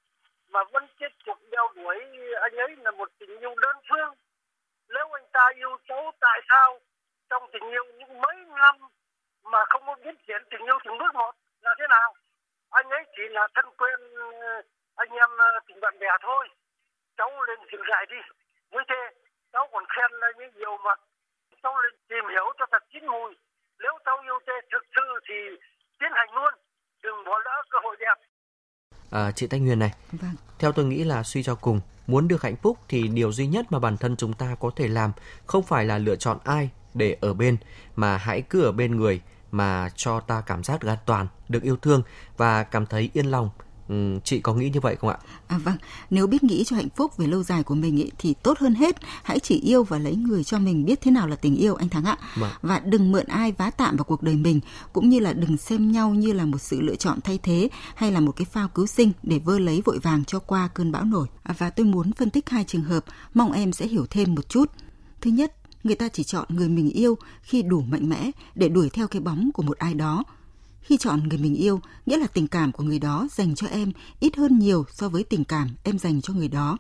mà 0.53 0.61
vẫn 0.73 0.85
tiếp 0.99 1.13
tục 1.27 1.37
đeo 1.53 1.67
đuổi 1.77 1.97
anh 2.43 2.57
ấy 2.57 2.77
là 2.85 2.91
một 2.91 3.09
tình 3.19 3.31
tình 3.31 3.41
yêu 3.41 3.55
đơn 3.63 3.77
phương 3.89 4.13
nếu 4.89 5.07
anh 5.19 5.27
ta 5.33 5.45
yêu 5.57 5.77
cháu 5.89 6.13
tại 6.21 6.41
sao 6.49 6.79
trong 7.31 7.43
tình 7.53 7.71
yêu 7.71 7.85
những 7.99 8.21
mấy 8.21 8.37
năm 8.61 8.75
mà 9.53 9.59
không 9.69 9.83
có 9.87 9.95
biến 10.05 10.15
triển 10.27 10.43
tình 10.51 10.65
yêu 10.69 10.79
từng 10.85 10.99
bước 10.99 11.15
một 11.15 11.35
là 11.61 11.75
thế 11.79 11.87
nào? 11.91 12.15
Anh 12.71 12.91
ấy 12.91 13.05
chỉ 13.17 13.23
là 13.31 13.49
thân 13.55 13.67
quen 13.79 13.99
anh 14.95 15.11
em 15.11 15.31
tình 15.67 15.81
bạn 15.81 15.99
bè 16.01 16.07
thôi. 16.23 16.49
Cháu 17.19 17.31
lên 17.43 17.59
tìm 17.71 17.81
lại 17.89 18.07
đi. 18.11 18.21
Với 18.71 18.85
thế 18.89 19.01
cháu 19.53 19.69
còn 19.73 19.85
khen 19.89 20.11
là 20.21 20.29
những 20.39 20.53
điều 20.59 20.77
mà. 20.85 20.95
Cháu 21.63 21.75
lên 21.83 21.93
tìm 22.09 22.25
hiểu 22.31 22.47
cho 22.59 22.67
thật 22.73 22.83
chín 22.93 23.07
mùi. 23.07 23.31
Nếu 23.79 23.93
cháu 24.05 24.17
yêu 24.23 24.39
tê 24.47 24.53
thực 24.73 24.85
sự 24.95 25.07
thì 25.29 25.35
tiến 25.99 26.11
hành 26.13 26.35
luôn. 26.35 26.55
Đừng 27.03 27.25
bỏ 27.25 27.39
lỡ 27.45 27.63
cơ 27.71 27.79
hội 27.83 27.97
đẹp. 28.01 28.17
À, 29.11 29.33
chị 29.37 29.47
Thanh 29.51 29.61
Huyền 29.61 29.79
này 29.79 29.91
vâng. 30.13 30.37
theo 30.59 30.73
tôi 30.73 30.85
nghĩ 30.85 31.05
là 31.05 31.23
suy 31.23 31.43
cho 31.43 31.55
cùng 31.61 31.81
muốn 32.07 32.29
được 32.29 32.43
hạnh 32.43 32.57
phúc 32.63 32.79
thì 32.89 33.09
điều 33.09 33.33
duy 33.33 33.47
nhất 33.47 33.67
mà 33.71 33.79
bản 33.79 33.97
thân 33.97 34.17
chúng 34.17 34.33
ta 34.33 34.57
có 34.61 34.71
thể 34.77 34.89
làm 34.89 35.13
không 35.47 35.63
phải 35.63 35.85
là 35.85 35.99
lựa 35.99 36.17
chọn 36.17 36.39
ai 36.45 36.71
để 36.95 37.17
ở 37.21 37.35
bên 37.35 37.57
mà 37.97 38.17
hãy 38.17 38.43
cứ 38.43 38.63
ở 38.63 38.73
bên 38.73 38.97
người 38.97 39.21
mà 39.53 39.91
cho 39.97 40.21
ta 40.21 40.41
cảm 40.41 40.65
giác 40.65 40.81
được 40.81 40.89
an 40.89 40.99
toàn, 41.07 41.27
được 41.49 41.63
yêu 41.63 41.77
thương 41.77 42.03
và 42.37 42.63
cảm 42.63 42.87
thấy 42.87 43.11
yên 43.13 43.27
lòng 43.27 43.51
Ừ, 43.91 44.19
chị 44.25 44.41
có 44.41 44.55
nghĩ 44.55 44.71
như 44.71 44.81
vậy 44.81 44.97
không 44.97 45.11
ạ? 45.11 45.19
À 45.47 45.59
vâng, 45.59 45.77
nếu 46.11 46.27
biết 46.27 46.43
nghĩ 46.45 46.65
cho 46.65 46.77
hạnh 46.77 46.89
phúc 46.97 47.17
về 47.17 47.27
lâu 47.27 47.43
dài 47.43 47.63
của 47.63 47.75
mình 47.75 47.97
ý, 47.97 48.11
thì 48.19 48.35
tốt 48.43 48.59
hơn 48.59 48.75
hết 48.75 48.97
hãy 49.23 49.39
chỉ 49.39 49.61
yêu 49.61 49.85
và 49.85 49.99
lấy 49.99 50.17
người 50.17 50.45
cho 50.45 50.59
mình 50.59 50.85
biết 50.85 51.01
thế 51.01 51.11
nào 51.11 51.29
là 51.29 51.37
tình 51.37 51.57
yêu 51.57 51.75
anh 51.75 51.89
Thắng 51.89 52.05
ạ. 52.05 52.19
Vâng. 52.37 52.51
Và 52.63 52.79
đừng 52.79 53.13
mượn 53.13 53.27
ai 53.27 53.53
vá 53.53 53.71
tạm 53.71 53.97
vào 53.97 54.05
cuộc 54.05 54.23
đời 54.23 54.35
mình 54.35 54.61
cũng 54.93 55.09
như 55.09 55.19
là 55.19 55.33
đừng 55.33 55.57
xem 55.57 55.93
nhau 55.93 56.11
như 56.11 56.33
là 56.33 56.45
một 56.45 56.59
sự 56.59 56.81
lựa 56.81 56.97
chọn 56.97 57.21
thay 57.21 57.39
thế 57.43 57.69
hay 57.95 58.13
là 58.13 58.21
một 58.21 58.33
cái 58.33 58.45
phao 58.45 58.69
cứu 58.69 58.87
sinh 58.87 59.13
để 59.23 59.39
vơ 59.39 59.59
lấy 59.59 59.83
vội 59.85 59.99
vàng 59.99 60.25
cho 60.25 60.39
qua 60.39 60.69
cơn 60.75 60.93
bão 60.93 61.05
nổi. 61.05 61.27
À, 61.43 61.55
và 61.59 61.71
tôi 61.71 61.87
muốn 61.87 62.13
phân 62.13 62.31
tích 62.31 62.51
hai 62.51 62.65
trường 62.65 62.85
hợp, 62.85 63.05
mong 63.35 63.53
em 63.53 63.73
sẽ 63.73 63.87
hiểu 63.87 64.07
thêm 64.11 64.35
một 64.35 64.49
chút. 64.49 64.71
Thứ 65.21 65.31
nhất, 65.31 65.55
người 65.85 65.97
ta 65.97 66.09
chỉ 66.09 66.25
chọn 66.25 66.47
người 66.49 66.69
mình 66.69 66.91
yêu 66.91 67.19
khi 67.43 67.63
đủ 67.63 67.81
mạnh 67.81 68.09
mẽ 68.09 68.31
để 68.55 68.69
đuổi 68.69 68.91
theo 68.91 69.09
cái 69.09 69.23
bóng 69.23 69.51
của 69.55 69.63
một 69.63 69.79
ai 69.79 69.95
đó 69.95 70.25
khi 70.81 70.97
chọn 70.97 71.29
người 71.29 71.39
mình 71.39 71.55
yêu, 71.55 71.81
nghĩa 72.07 72.17
là 72.17 72.27
tình 72.27 72.47
cảm 72.47 72.73
của 72.73 72.83
người 72.83 72.99
đó 72.99 73.29
dành 73.33 73.55
cho 73.55 73.67
em 73.67 73.93
ít 74.21 74.37
hơn 74.37 74.59
nhiều 74.59 74.85
so 74.93 75.09
với 75.09 75.25
tình 75.25 75.45
cảm 75.45 75.69
em 75.83 75.99
dành 75.99 76.21
cho 76.21 76.35
người 76.35 76.49
đó. 76.49 76.79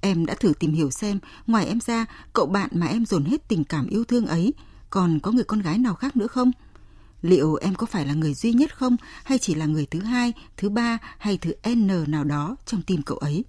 Em 0.00 0.26
đã 0.26 0.34
thử 0.34 0.52
tìm 0.58 0.72
hiểu 0.72 0.90
xem, 0.90 1.18
ngoài 1.46 1.66
em 1.66 1.80
ra, 1.80 2.06
cậu 2.32 2.46
bạn 2.46 2.70
mà 2.72 2.86
em 2.86 3.06
dồn 3.06 3.24
hết 3.24 3.48
tình 3.48 3.64
cảm 3.64 3.86
yêu 3.86 4.04
thương 4.04 4.26
ấy, 4.26 4.52
còn 4.90 5.20
có 5.20 5.30
người 5.30 5.44
con 5.44 5.60
gái 5.60 5.78
nào 5.78 5.94
khác 5.94 6.16
nữa 6.16 6.26
không? 6.26 6.50
Liệu 7.22 7.54
em 7.54 7.74
có 7.74 7.86
phải 7.86 8.06
là 8.06 8.14
người 8.14 8.34
duy 8.34 8.52
nhất 8.52 8.76
không, 8.76 8.96
hay 9.24 9.38
chỉ 9.38 9.54
là 9.54 9.66
người 9.66 9.86
thứ 9.86 10.00
hai, 10.00 10.32
thứ 10.56 10.68
ba 10.68 10.98
hay 11.18 11.38
thứ 11.38 11.52
N 11.74 12.10
nào 12.10 12.24
đó 12.24 12.56
trong 12.66 12.82
tim 12.82 13.02
cậu 13.02 13.18
ấy? 13.18 13.44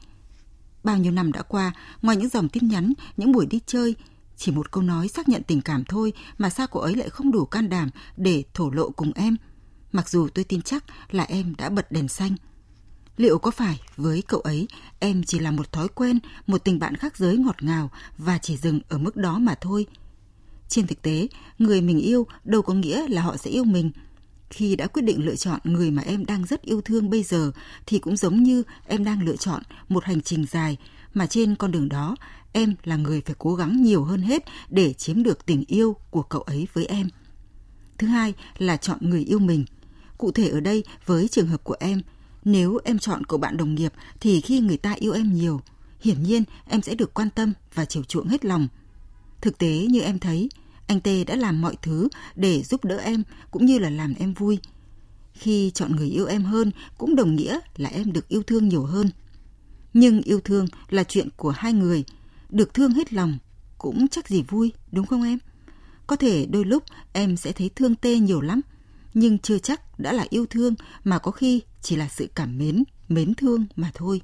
Bao 0.84 0.98
nhiêu 0.98 1.12
năm 1.12 1.32
đã 1.32 1.42
qua, 1.42 1.72
ngoài 2.02 2.18
những 2.18 2.30
dòng 2.30 2.50
tin 2.50 2.68
nhắn, 2.68 2.94
những 3.18 3.32
buổi 3.32 3.46
đi 3.46 3.60
chơi, 3.66 3.96
chỉ 4.38 4.52
một 4.52 4.72
câu 4.72 4.84
nói 4.84 5.08
xác 5.08 5.30
nhận 5.30 5.44
tình 5.44 5.62
cảm 5.62 5.84
thôi 5.86 6.14
mà 6.38 6.50
sao 6.50 6.68
cô 6.68 6.80
ấy 6.80 6.96
lại 6.96 7.10
không 7.10 7.32
đủ 7.32 7.46
can 7.46 7.70
đảm 7.70 7.90
để 8.18 8.44
thổ 8.54 8.70
lộ 8.70 8.90
cùng 8.90 9.12
em– 9.16 9.36
mặc 9.96 10.10
dù 10.10 10.28
tôi 10.28 10.46
tin 10.46 10.62
chắc 10.62 10.84
là 11.12 11.24
em 11.24 11.56
đã 11.58 11.70
bật 11.70 11.92
đèn 11.92 12.08
xanh. 12.08 12.36
Liệu 13.18 13.38
có 13.38 13.52
phải 13.52 13.82
với 13.98 14.22
cậu 14.22 14.40
ấy 14.40 14.68
em 15.00 15.24
chỉ 15.24 15.40
là 15.40 15.52
một 15.52 15.72
thói 15.72 15.88
quen, 15.88 16.20
một 16.48 16.64
tình 16.64 16.80
bạn 16.80 16.96
khác 16.96 17.18
giới 17.18 17.38
ngọt 17.38 17.64
ngào 17.64 17.90
và 18.18 18.38
chỉ 18.38 18.58
dừng 18.58 18.80
ở 18.90 18.98
mức 18.98 19.16
đó 19.16 19.40
mà 19.40 19.56
thôi? 19.62 19.86
Trên 20.70 20.88
thực 20.88 21.02
tế, 21.02 21.28
người 21.60 21.82
mình 21.82 22.00
yêu 22.00 22.28
đâu 22.44 22.62
có 22.62 22.74
nghĩa 22.74 23.08
là 23.08 23.22
họ 23.22 23.38
sẽ 23.38 23.52
yêu 23.52 23.64
mình. 23.64 23.92
Khi 24.50 24.76
đã 24.76 24.88
quyết 24.88 25.02
định 25.02 25.26
lựa 25.26 25.36
chọn 25.36 25.60
người 25.64 25.92
mà 25.92 26.02
em 26.02 26.26
đang 26.26 26.46
rất 26.46 26.62
yêu 26.62 26.82
thương 26.82 27.10
bây 27.10 27.24
giờ 27.24 27.52
thì 27.86 28.00
cũng 28.00 28.18
giống 28.18 28.44
như 28.44 28.64
em 28.86 29.04
đang 29.04 29.24
lựa 29.24 29.36
chọn 29.36 29.64
một 29.90 30.04
hành 30.04 30.22
trình 30.22 30.46
dài 30.46 30.78
mà 31.14 31.28
trên 31.28 31.56
con 31.56 31.72
đường 31.72 31.90
đó 31.90 32.16
em 32.56 32.76
là 32.84 32.96
người 32.96 33.22
phải 33.22 33.36
cố 33.40 33.56
gắng 33.56 33.84
nhiều 33.84 34.04
hơn 34.04 34.22
hết 34.22 34.44
để 34.70 34.94
chiếm 34.94 35.24
được 35.24 35.46
tình 35.46 35.64
yêu 35.68 35.96
của 36.10 36.22
cậu 36.22 36.42
ấy 36.42 36.68
với 36.74 36.86
em. 36.86 37.10
Thứ 37.98 38.08
hai 38.08 38.34
là 38.58 38.78
chọn 38.78 38.98
người 39.02 39.24
yêu 39.24 39.40
mình. 39.40 39.66
Cụ 40.18 40.32
thể 40.32 40.50
ở 40.50 40.60
đây 40.60 40.84
với 41.06 41.28
trường 41.28 41.48
hợp 41.48 41.64
của 41.64 41.76
em, 41.80 42.02
nếu 42.46 42.80
em 42.84 43.00
chọn 43.00 43.26
cậu 43.26 43.40
bạn 43.40 43.58
đồng 43.58 43.76
nghiệp 43.76 43.94
thì 44.20 44.42
khi 44.42 44.60
người 44.60 44.78
ta 44.78 44.92
yêu 44.92 45.14
em 45.14 45.34
nhiều, 45.34 45.62
hiển 46.02 46.24
nhiên 46.24 46.44
em 46.68 46.82
sẽ 46.82 46.96
được 46.96 47.14
quan 47.14 47.30
tâm 47.30 47.54
và 47.74 47.86
chiều 47.86 48.04
chuộng 48.04 48.28
hết 48.28 48.46
lòng. 48.46 48.68
Thực 49.42 49.58
tế 49.58 49.88
như 49.90 50.02
em 50.02 50.20
thấy, 50.20 50.50
anh 50.88 51.02
Tê 51.02 51.24
đã 51.24 51.36
làm 51.36 51.62
mọi 51.62 51.76
thứ 51.82 52.08
để 52.36 52.64
giúp 52.64 52.86
đỡ 52.86 52.98
em 52.98 53.24
cũng 53.52 53.66
như 53.66 53.80
là 53.80 53.90
làm 53.90 54.14
em 54.20 54.34
vui. 54.34 54.60
Khi 55.34 55.72
chọn 55.74 55.96
người 55.96 56.10
yêu 56.10 56.26
em 56.26 56.44
hơn 56.44 56.72
cũng 56.98 57.16
đồng 57.16 57.36
nghĩa 57.36 57.60
là 57.78 57.90
em 57.90 58.14
được 58.14 58.28
yêu 58.28 58.44
thương 58.44 58.70
nhiều 58.70 58.84
hơn. 58.84 59.10
Nhưng 59.94 60.22
yêu 60.22 60.40
thương 60.40 60.68
là 60.90 61.04
chuyện 61.04 61.30
của 61.38 61.50
hai 61.50 61.74
người, 61.74 62.04
được 62.50 62.74
thương 62.74 62.92
hết 62.92 63.14
lòng 63.14 63.38
cũng 63.78 64.08
chắc 64.08 64.28
gì 64.28 64.44
vui, 64.48 64.74
đúng 64.92 65.06
không 65.06 65.24
em? 65.24 65.40
Có 66.08 66.16
thể 66.16 66.46
đôi 66.46 66.66
lúc 66.66 66.84
em 67.14 67.38
sẽ 67.38 67.52
thấy 67.52 67.70
thương 67.76 67.96
Tê 67.96 68.20
nhiều 68.20 68.42
lắm, 68.42 68.62
nhưng 69.14 69.40
chưa 69.40 69.58
chắc 69.58 70.00
đã 70.00 70.14
là 70.14 70.26
yêu 70.30 70.46
thương 70.46 70.76
mà 71.04 71.20
có 71.20 71.32
khi 71.32 71.62
chỉ 71.82 71.96
là 71.96 72.08
sự 72.08 72.28
cảm 72.36 72.58
mến, 72.58 72.84
mến 73.10 73.34
thương 73.34 73.66
mà 73.76 73.92
thôi. 73.94 74.22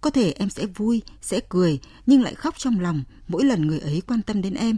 Có 0.00 0.10
thể 0.10 0.32
em 0.32 0.50
sẽ 0.50 0.66
vui, 0.66 1.02
sẽ 1.20 1.40
cười 1.48 1.80
nhưng 2.06 2.22
lại 2.22 2.34
khóc 2.34 2.54
trong 2.58 2.80
lòng 2.80 3.02
mỗi 3.28 3.44
lần 3.44 3.66
người 3.66 3.78
ấy 3.78 4.02
quan 4.06 4.22
tâm 4.22 4.42
đến 4.42 4.54
em. 4.54 4.76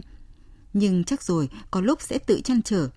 Nhưng 0.73 1.03
chắc 1.03 1.23
rồi 1.23 1.49
có 1.71 1.81
lúc 1.81 2.01
sẽ 2.01 2.19
tự 2.19 2.41
chăn 2.43 2.61
trở. 2.61 2.89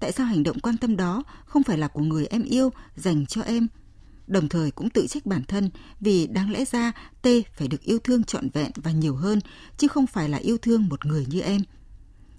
Tại 0.00 0.12
sao 0.12 0.26
hành 0.26 0.42
động 0.42 0.60
quan 0.60 0.76
tâm 0.76 0.96
đó 0.96 1.22
không 1.44 1.62
phải 1.62 1.78
là 1.78 1.88
của 1.88 2.02
người 2.02 2.26
em 2.26 2.42
yêu 2.42 2.72
dành 2.96 3.26
cho 3.26 3.42
em? 3.42 3.66
Đồng 4.30 4.48
thời 4.48 4.70
cũng 4.70 4.90
tự 4.90 5.06
trách 5.06 5.26
bản 5.26 5.44
thân 5.44 5.70
vì 6.00 6.26
đáng 6.26 6.50
lẽ 6.50 6.64
ra 6.64 6.92
T 7.22 7.26
phải 7.54 7.68
được 7.68 7.82
yêu 7.82 7.98
thương 7.98 8.24
trọn 8.24 8.48
vẹn 8.48 8.70
và 8.74 8.90
nhiều 8.90 9.16
hơn 9.16 9.40
chứ 9.76 9.88
không 9.88 10.06
phải 10.06 10.28
là 10.28 10.38
yêu 10.38 10.58
thương 10.58 10.88
một 10.88 11.06
người 11.06 11.26
như 11.28 11.40
em. 11.40 11.62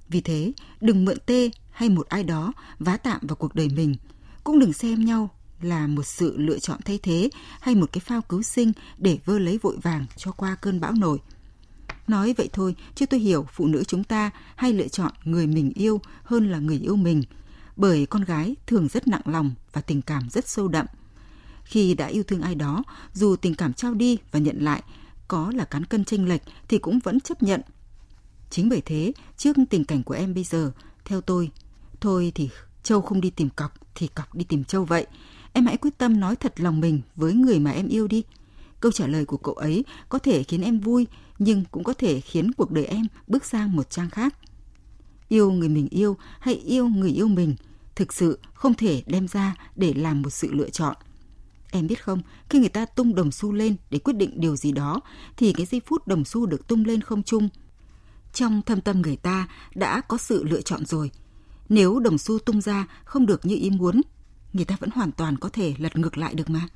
Vì 0.09 0.21
thế, 0.21 0.51
đừng 0.81 1.05
mượn 1.05 1.17
T 1.25 1.31
hay 1.71 1.89
một 1.89 2.07
ai 2.09 2.23
đó 2.23 2.53
vá 2.79 2.97
tạm 2.97 3.19
vào 3.21 3.35
cuộc 3.35 3.55
đời 3.55 3.69
mình. 3.69 3.95
Cũng 4.43 4.59
đừng 4.59 4.73
xem 4.73 5.05
nhau 5.05 5.29
là 5.61 5.87
một 5.87 6.03
sự 6.03 6.37
lựa 6.37 6.59
chọn 6.59 6.79
thay 6.85 6.99
thế 7.03 7.29
hay 7.61 7.75
một 7.75 7.91
cái 7.91 7.99
phao 7.99 8.21
cứu 8.21 8.41
sinh 8.41 8.71
để 8.97 9.19
vơ 9.25 9.39
lấy 9.39 9.57
vội 9.57 9.77
vàng 9.81 10.05
cho 10.17 10.31
qua 10.31 10.55
cơn 10.55 10.79
bão 10.79 10.91
nổi. 10.91 11.19
Nói 12.07 12.33
vậy 12.37 12.49
thôi, 12.53 12.75
chứ 12.95 13.05
tôi 13.05 13.19
hiểu 13.19 13.45
phụ 13.53 13.67
nữ 13.67 13.83
chúng 13.83 14.03
ta 14.03 14.29
hay 14.55 14.73
lựa 14.73 14.87
chọn 14.87 15.11
người 15.23 15.47
mình 15.47 15.71
yêu 15.75 16.01
hơn 16.23 16.51
là 16.51 16.59
người 16.59 16.79
yêu 16.79 16.95
mình, 16.95 17.23
bởi 17.75 18.05
con 18.05 18.23
gái 18.23 18.55
thường 18.67 18.87
rất 18.87 19.07
nặng 19.07 19.21
lòng 19.25 19.51
và 19.73 19.81
tình 19.81 20.01
cảm 20.01 20.29
rất 20.29 20.49
sâu 20.49 20.67
đậm. 20.67 20.85
Khi 21.71 21.93
đã 21.93 22.07
yêu 22.07 22.23
thương 22.23 22.41
ai 22.41 22.55
đó, 22.55 22.83
dù 23.13 23.35
tình 23.35 23.55
cảm 23.55 23.73
trao 23.73 23.93
đi 23.93 24.17
và 24.31 24.39
nhận 24.39 24.57
lại 24.59 24.83
có 25.27 25.51
là 25.55 25.65
cán 25.65 25.85
cân 25.85 26.05
chênh 26.05 26.29
lệch 26.29 26.41
thì 26.67 26.77
cũng 26.77 26.99
vẫn 26.99 27.19
chấp 27.19 27.43
nhận. 27.43 27.61
Chính 28.49 28.69
bởi 28.69 28.81
thế, 28.85 29.13
trước 29.37 29.57
tình 29.69 29.85
cảnh 29.85 30.03
của 30.03 30.13
em 30.13 30.33
bây 30.33 30.43
giờ, 30.43 30.71
theo 31.05 31.21
tôi, 31.21 31.51
thôi 32.01 32.31
thì 32.35 32.49
Châu 32.83 33.01
không 33.01 33.21
đi 33.21 33.29
tìm 33.29 33.49
cọc 33.49 33.73
thì 33.95 34.07
cọc 34.07 34.35
đi 34.35 34.43
tìm 34.43 34.63
Châu 34.63 34.85
vậy. 34.85 35.07
Em 35.53 35.65
hãy 35.65 35.77
quyết 35.77 35.97
tâm 35.97 36.19
nói 36.19 36.35
thật 36.35 36.59
lòng 36.59 36.79
mình 36.79 37.01
với 37.15 37.33
người 37.33 37.59
mà 37.59 37.71
em 37.71 37.87
yêu 37.87 38.07
đi. 38.07 38.23
Câu 38.79 38.91
trả 38.91 39.07
lời 39.07 39.25
của 39.25 39.37
cậu 39.37 39.53
ấy 39.53 39.85
có 40.09 40.19
thể 40.19 40.43
khiến 40.43 40.61
em 40.61 40.79
vui, 40.79 41.07
nhưng 41.39 41.63
cũng 41.71 41.83
có 41.83 41.93
thể 41.93 42.21
khiến 42.21 42.51
cuộc 42.53 42.71
đời 42.71 42.85
em 42.85 43.05
bước 43.27 43.45
sang 43.45 43.75
một 43.75 43.89
trang 43.89 44.09
khác. 44.09 44.35
Yêu 45.27 45.51
người 45.51 45.69
mình 45.69 45.87
yêu 45.91 46.17
hay 46.39 46.53
yêu 46.53 46.87
người 46.87 47.11
yêu 47.11 47.27
mình 47.27 47.55
thực 47.95 48.13
sự 48.13 48.39
không 48.53 48.73
thể 48.73 49.03
đem 49.05 49.27
ra 49.27 49.55
để 49.75 49.93
làm 49.93 50.21
một 50.21 50.29
sự 50.29 50.53
lựa 50.53 50.69
chọn. 50.69 50.95
Em 51.71 51.87
biết 51.87 52.03
không, 52.03 52.21
khi 52.49 52.59
người 52.59 52.69
ta 52.69 52.85
tung 52.85 53.15
đồng 53.15 53.31
xu 53.31 53.51
lên 53.51 53.75
để 53.89 53.99
quyết 53.99 54.13
định 54.13 54.41
điều 54.41 54.55
gì 54.55 54.71
đó, 54.71 55.01
thì 55.37 55.53
cái 55.53 55.65
giây 55.65 55.81
phút 55.85 56.07
đồng 56.07 56.25
xu 56.25 56.45
được 56.45 56.67
tung 56.67 56.85
lên 56.85 57.01
không 57.01 57.23
trung 57.23 57.49
trong 58.33 58.61
thâm 58.61 58.81
tâm 58.81 59.01
người 59.01 59.15
ta 59.15 59.47
đã 59.75 60.01
có 60.01 60.17
sự 60.17 60.43
lựa 60.43 60.61
chọn 60.61 60.85
rồi. 60.85 61.11
Nếu 61.69 61.99
đồng 61.99 62.17
xu 62.17 62.39
tung 62.39 62.61
ra 62.61 62.87
không 63.05 63.25
được 63.25 63.45
như 63.45 63.55
ý 63.55 63.69
muốn, 63.69 64.01
người 64.53 64.65
ta 64.65 64.77
vẫn 64.79 64.89
hoàn 64.93 65.11
toàn 65.11 65.37
có 65.37 65.49
thể 65.49 65.73
lật 65.77 65.97
ngược 65.97 66.17
lại 66.17 66.33
được 66.33 66.49
mà. 66.49 66.67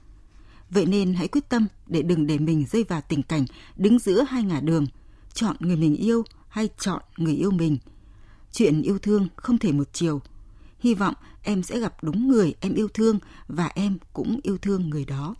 Vậy 0.69 0.85
nên 0.85 1.13
hãy 1.13 1.27
quyết 1.27 1.49
tâm 1.49 1.67
để 1.87 2.01
đừng 2.01 2.27
để 2.27 2.37
mình 2.37 2.65
rơi 2.71 2.83
vào 2.83 3.01
tình 3.01 3.23
cảnh 3.23 3.45
đứng 3.75 3.99
giữa 3.99 4.25
hai 4.29 4.43
ngả 4.43 4.59
đường, 4.59 4.87
chọn 5.33 5.55
người 5.59 5.75
mình 5.75 5.95
yêu 5.95 6.23
hay 6.47 6.69
chọn 6.79 7.01
người 7.17 7.33
yêu 7.33 7.51
mình. 7.51 7.77
Chuyện 8.51 8.81
yêu 8.81 8.99
thương 8.99 9.27
không 9.35 9.57
thể 9.57 9.71
một 9.71 9.93
chiều. 9.93 10.21
Hy 10.85 10.93
vọng 10.93 11.13
em 11.43 11.63
sẽ 11.63 11.79
gặp 11.79 11.93
đúng 12.01 12.27
người 12.27 12.53
em 12.61 12.73
yêu 12.73 12.87
thương 12.93 13.19
và 13.47 13.69
em 13.75 13.97
cũng 14.13 14.39
yêu 14.43 14.57
thương 14.61 14.89
người 14.89 15.05
đó. 15.05 15.35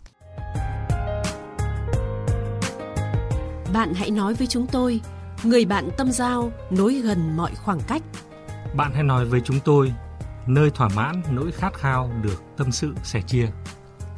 Bạn 3.72 3.94
hãy 3.94 4.10
nói 4.10 4.34
với 4.34 4.46
chúng 4.46 4.66
tôi 4.66 5.00
người 5.42 5.64
bạn 5.64 5.88
tâm 5.96 6.12
giao 6.12 6.52
nối 6.70 6.94
gần 6.94 7.36
mọi 7.36 7.54
khoảng 7.54 7.80
cách. 7.88 8.02
Bạn 8.76 8.92
hãy 8.94 9.02
nói 9.02 9.24
với 9.24 9.40
chúng 9.44 9.60
tôi, 9.64 9.92
nơi 10.46 10.70
thỏa 10.70 10.88
mãn 10.88 11.22
nỗi 11.30 11.52
khát 11.52 11.74
khao 11.74 12.12
được 12.22 12.42
tâm 12.56 12.72
sự 12.72 12.94
sẻ 13.04 13.22
chia. 13.26 13.48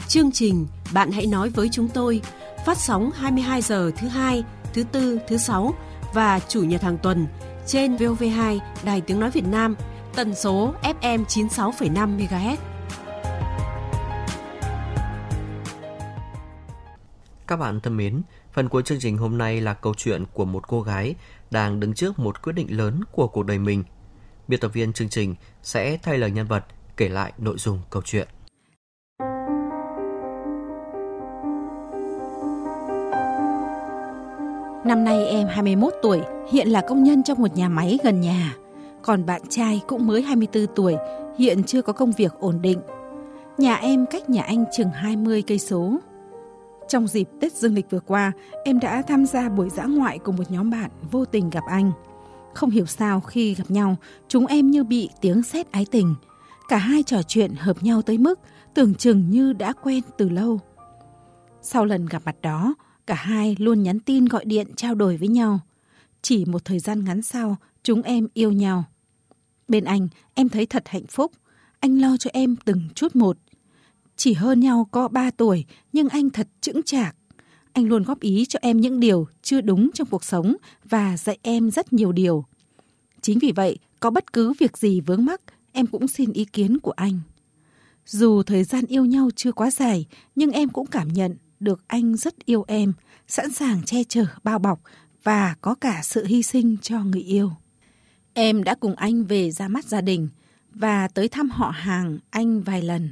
Chương 0.08 0.32
trình 0.32 0.66
Bạn 0.92 1.10
hãy 1.10 1.26
nói 1.26 1.50
với 1.50 1.68
chúng 1.72 1.88
tôi 1.88 2.20
phát 2.66 2.78
sóng 2.78 3.10
22 3.14 3.62
giờ 3.62 3.90
thứ 3.98 4.08
hai, 4.08 4.44
thứ 4.74 4.84
tư, 4.92 5.18
thứ 5.28 5.36
sáu 5.36 5.74
và 6.14 6.40
chủ 6.48 6.62
nhật 6.62 6.82
hàng 6.82 6.98
tuần 6.98 7.26
trên 7.66 7.96
VOV2 7.96 8.58
Đài 8.84 9.00
Tiếng 9.00 9.20
Nói 9.20 9.30
Việt 9.30 9.44
Nam, 9.44 9.74
tần 10.18 10.34
số 10.34 10.74
FM 10.82 11.24
96,5 11.24 12.18
MHz. 12.18 12.56
Các 17.46 17.56
bạn 17.56 17.80
thân 17.80 17.96
mến, 17.96 18.22
Phần 18.52 18.68
cuối 18.68 18.82
chương 18.82 18.98
trình 19.00 19.18
hôm 19.18 19.38
nay 19.38 19.60
là 19.60 19.74
câu 19.74 19.94
chuyện 19.96 20.24
của 20.32 20.44
một 20.44 20.68
cô 20.68 20.82
gái 20.82 21.14
đang 21.50 21.80
đứng 21.80 21.94
trước 21.94 22.18
một 22.18 22.42
quyết 22.42 22.52
định 22.52 22.76
lớn 22.76 23.00
của 23.12 23.28
cuộc 23.28 23.42
đời 23.42 23.58
mình. 23.58 23.84
Biên 24.48 24.60
tập 24.60 24.68
viên 24.68 24.92
chương 24.92 25.08
trình 25.08 25.34
sẽ 25.62 25.98
thay 26.02 26.18
lời 26.18 26.30
nhân 26.30 26.46
vật 26.46 26.64
kể 26.96 27.08
lại 27.08 27.32
nội 27.38 27.56
dung 27.58 27.80
câu 27.90 28.02
chuyện. 28.02 28.28
Năm 34.84 35.04
nay 35.04 35.26
em 35.26 35.46
21 35.48 35.92
tuổi, 36.02 36.20
hiện 36.52 36.68
là 36.68 36.80
công 36.88 37.02
nhân 37.02 37.22
trong 37.22 37.40
một 37.40 37.56
nhà 37.56 37.68
máy 37.68 37.98
gần 38.04 38.20
nhà. 38.20 38.54
Còn 39.08 39.26
bạn 39.26 39.42
trai 39.48 39.80
cũng 39.86 40.06
mới 40.06 40.22
24 40.22 40.66
tuổi, 40.76 40.96
hiện 41.38 41.62
chưa 41.64 41.82
có 41.82 41.92
công 41.92 42.12
việc 42.12 42.32
ổn 42.38 42.62
định. 42.62 42.80
Nhà 43.58 43.74
em 43.74 44.06
cách 44.06 44.30
nhà 44.30 44.42
anh 44.42 44.64
chừng 44.76 44.90
20 44.90 45.42
cây 45.42 45.58
số. 45.58 45.98
Trong 46.88 47.06
dịp 47.06 47.28
Tết 47.40 47.52
Dương 47.52 47.74
lịch 47.74 47.90
vừa 47.90 48.00
qua, 48.00 48.32
em 48.64 48.80
đã 48.80 49.02
tham 49.02 49.26
gia 49.26 49.48
buổi 49.48 49.68
dã 49.70 49.84
ngoại 49.84 50.18
cùng 50.18 50.36
một 50.36 50.50
nhóm 50.50 50.70
bạn 50.70 50.90
vô 51.10 51.24
tình 51.24 51.50
gặp 51.50 51.64
anh. 51.68 51.92
Không 52.54 52.70
hiểu 52.70 52.86
sao 52.86 53.20
khi 53.20 53.54
gặp 53.54 53.64
nhau, 53.68 53.96
chúng 54.28 54.46
em 54.46 54.70
như 54.70 54.84
bị 54.84 55.08
tiếng 55.20 55.42
sét 55.42 55.72
ái 55.72 55.86
tình. 55.90 56.14
Cả 56.68 56.76
hai 56.76 57.02
trò 57.02 57.22
chuyện 57.22 57.54
hợp 57.58 57.82
nhau 57.82 58.02
tới 58.02 58.18
mức 58.18 58.40
tưởng 58.74 58.94
chừng 58.94 59.30
như 59.30 59.52
đã 59.52 59.72
quen 59.82 60.02
từ 60.18 60.28
lâu. 60.28 60.60
Sau 61.62 61.84
lần 61.84 62.06
gặp 62.06 62.22
mặt 62.24 62.36
đó, 62.42 62.74
cả 63.06 63.14
hai 63.14 63.56
luôn 63.58 63.82
nhắn 63.82 64.00
tin 64.00 64.24
gọi 64.24 64.44
điện 64.44 64.66
trao 64.76 64.94
đổi 64.94 65.16
với 65.16 65.28
nhau. 65.28 65.60
Chỉ 66.22 66.44
một 66.44 66.64
thời 66.64 66.78
gian 66.78 67.04
ngắn 67.04 67.22
sau, 67.22 67.56
chúng 67.82 68.02
em 68.02 68.28
yêu 68.34 68.52
nhau. 68.52 68.84
Bên 69.68 69.84
anh, 69.84 70.08
em 70.34 70.48
thấy 70.48 70.66
thật 70.66 70.88
hạnh 70.88 71.06
phúc. 71.06 71.32
Anh 71.80 72.00
lo 72.00 72.16
cho 72.16 72.30
em 72.32 72.56
từng 72.64 72.80
chút 72.94 73.16
một. 73.16 73.38
Chỉ 74.16 74.32
hơn 74.32 74.60
nhau 74.60 74.88
có 74.90 75.08
3 75.08 75.30
tuổi, 75.30 75.64
nhưng 75.92 76.08
anh 76.08 76.30
thật 76.30 76.48
chững 76.60 76.82
chạc. 76.82 77.16
Anh 77.72 77.84
luôn 77.84 78.02
góp 78.02 78.20
ý 78.20 78.44
cho 78.44 78.58
em 78.62 78.80
những 78.80 79.00
điều 79.00 79.26
chưa 79.42 79.60
đúng 79.60 79.90
trong 79.94 80.08
cuộc 80.10 80.24
sống 80.24 80.56
và 80.84 81.16
dạy 81.16 81.38
em 81.42 81.70
rất 81.70 81.92
nhiều 81.92 82.12
điều. 82.12 82.44
Chính 83.20 83.38
vì 83.38 83.52
vậy, 83.52 83.78
có 84.00 84.10
bất 84.10 84.32
cứ 84.32 84.52
việc 84.58 84.78
gì 84.78 85.00
vướng 85.00 85.24
mắc, 85.24 85.40
em 85.72 85.86
cũng 85.86 86.08
xin 86.08 86.32
ý 86.32 86.44
kiến 86.44 86.78
của 86.78 86.90
anh. 86.90 87.20
Dù 88.06 88.42
thời 88.42 88.64
gian 88.64 88.84
yêu 88.86 89.04
nhau 89.04 89.28
chưa 89.36 89.52
quá 89.52 89.70
dài, 89.70 90.06
nhưng 90.34 90.50
em 90.50 90.68
cũng 90.68 90.86
cảm 90.86 91.08
nhận 91.08 91.36
được 91.60 91.80
anh 91.86 92.16
rất 92.16 92.44
yêu 92.44 92.64
em, 92.68 92.92
sẵn 93.28 93.52
sàng 93.52 93.82
che 93.82 94.04
chở, 94.04 94.24
bao 94.44 94.58
bọc 94.58 94.80
và 95.22 95.54
có 95.60 95.74
cả 95.74 96.00
sự 96.04 96.24
hy 96.24 96.42
sinh 96.42 96.76
cho 96.82 97.04
người 97.04 97.22
yêu. 97.22 97.52
Em 98.40 98.64
đã 98.64 98.74
cùng 98.74 98.94
anh 98.94 99.24
về 99.24 99.50
ra 99.50 99.68
mắt 99.68 99.84
gia 99.84 100.00
đình 100.00 100.28
và 100.70 101.08
tới 101.08 101.28
thăm 101.28 101.50
họ 101.50 101.70
hàng 101.70 102.18
anh 102.30 102.62
vài 102.62 102.82
lần. 102.82 103.10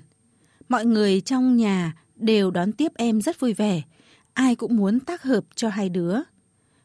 Mọi 0.68 0.84
người 0.84 1.20
trong 1.20 1.56
nhà 1.56 1.96
đều 2.16 2.50
đón 2.50 2.72
tiếp 2.72 2.92
em 2.94 3.20
rất 3.20 3.40
vui 3.40 3.52
vẻ, 3.52 3.82
ai 4.32 4.54
cũng 4.56 4.76
muốn 4.76 5.00
tác 5.00 5.22
hợp 5.22 5.44
cho 5.54 5.68
hai 5.68 5.88
đứa. 5.88 6.18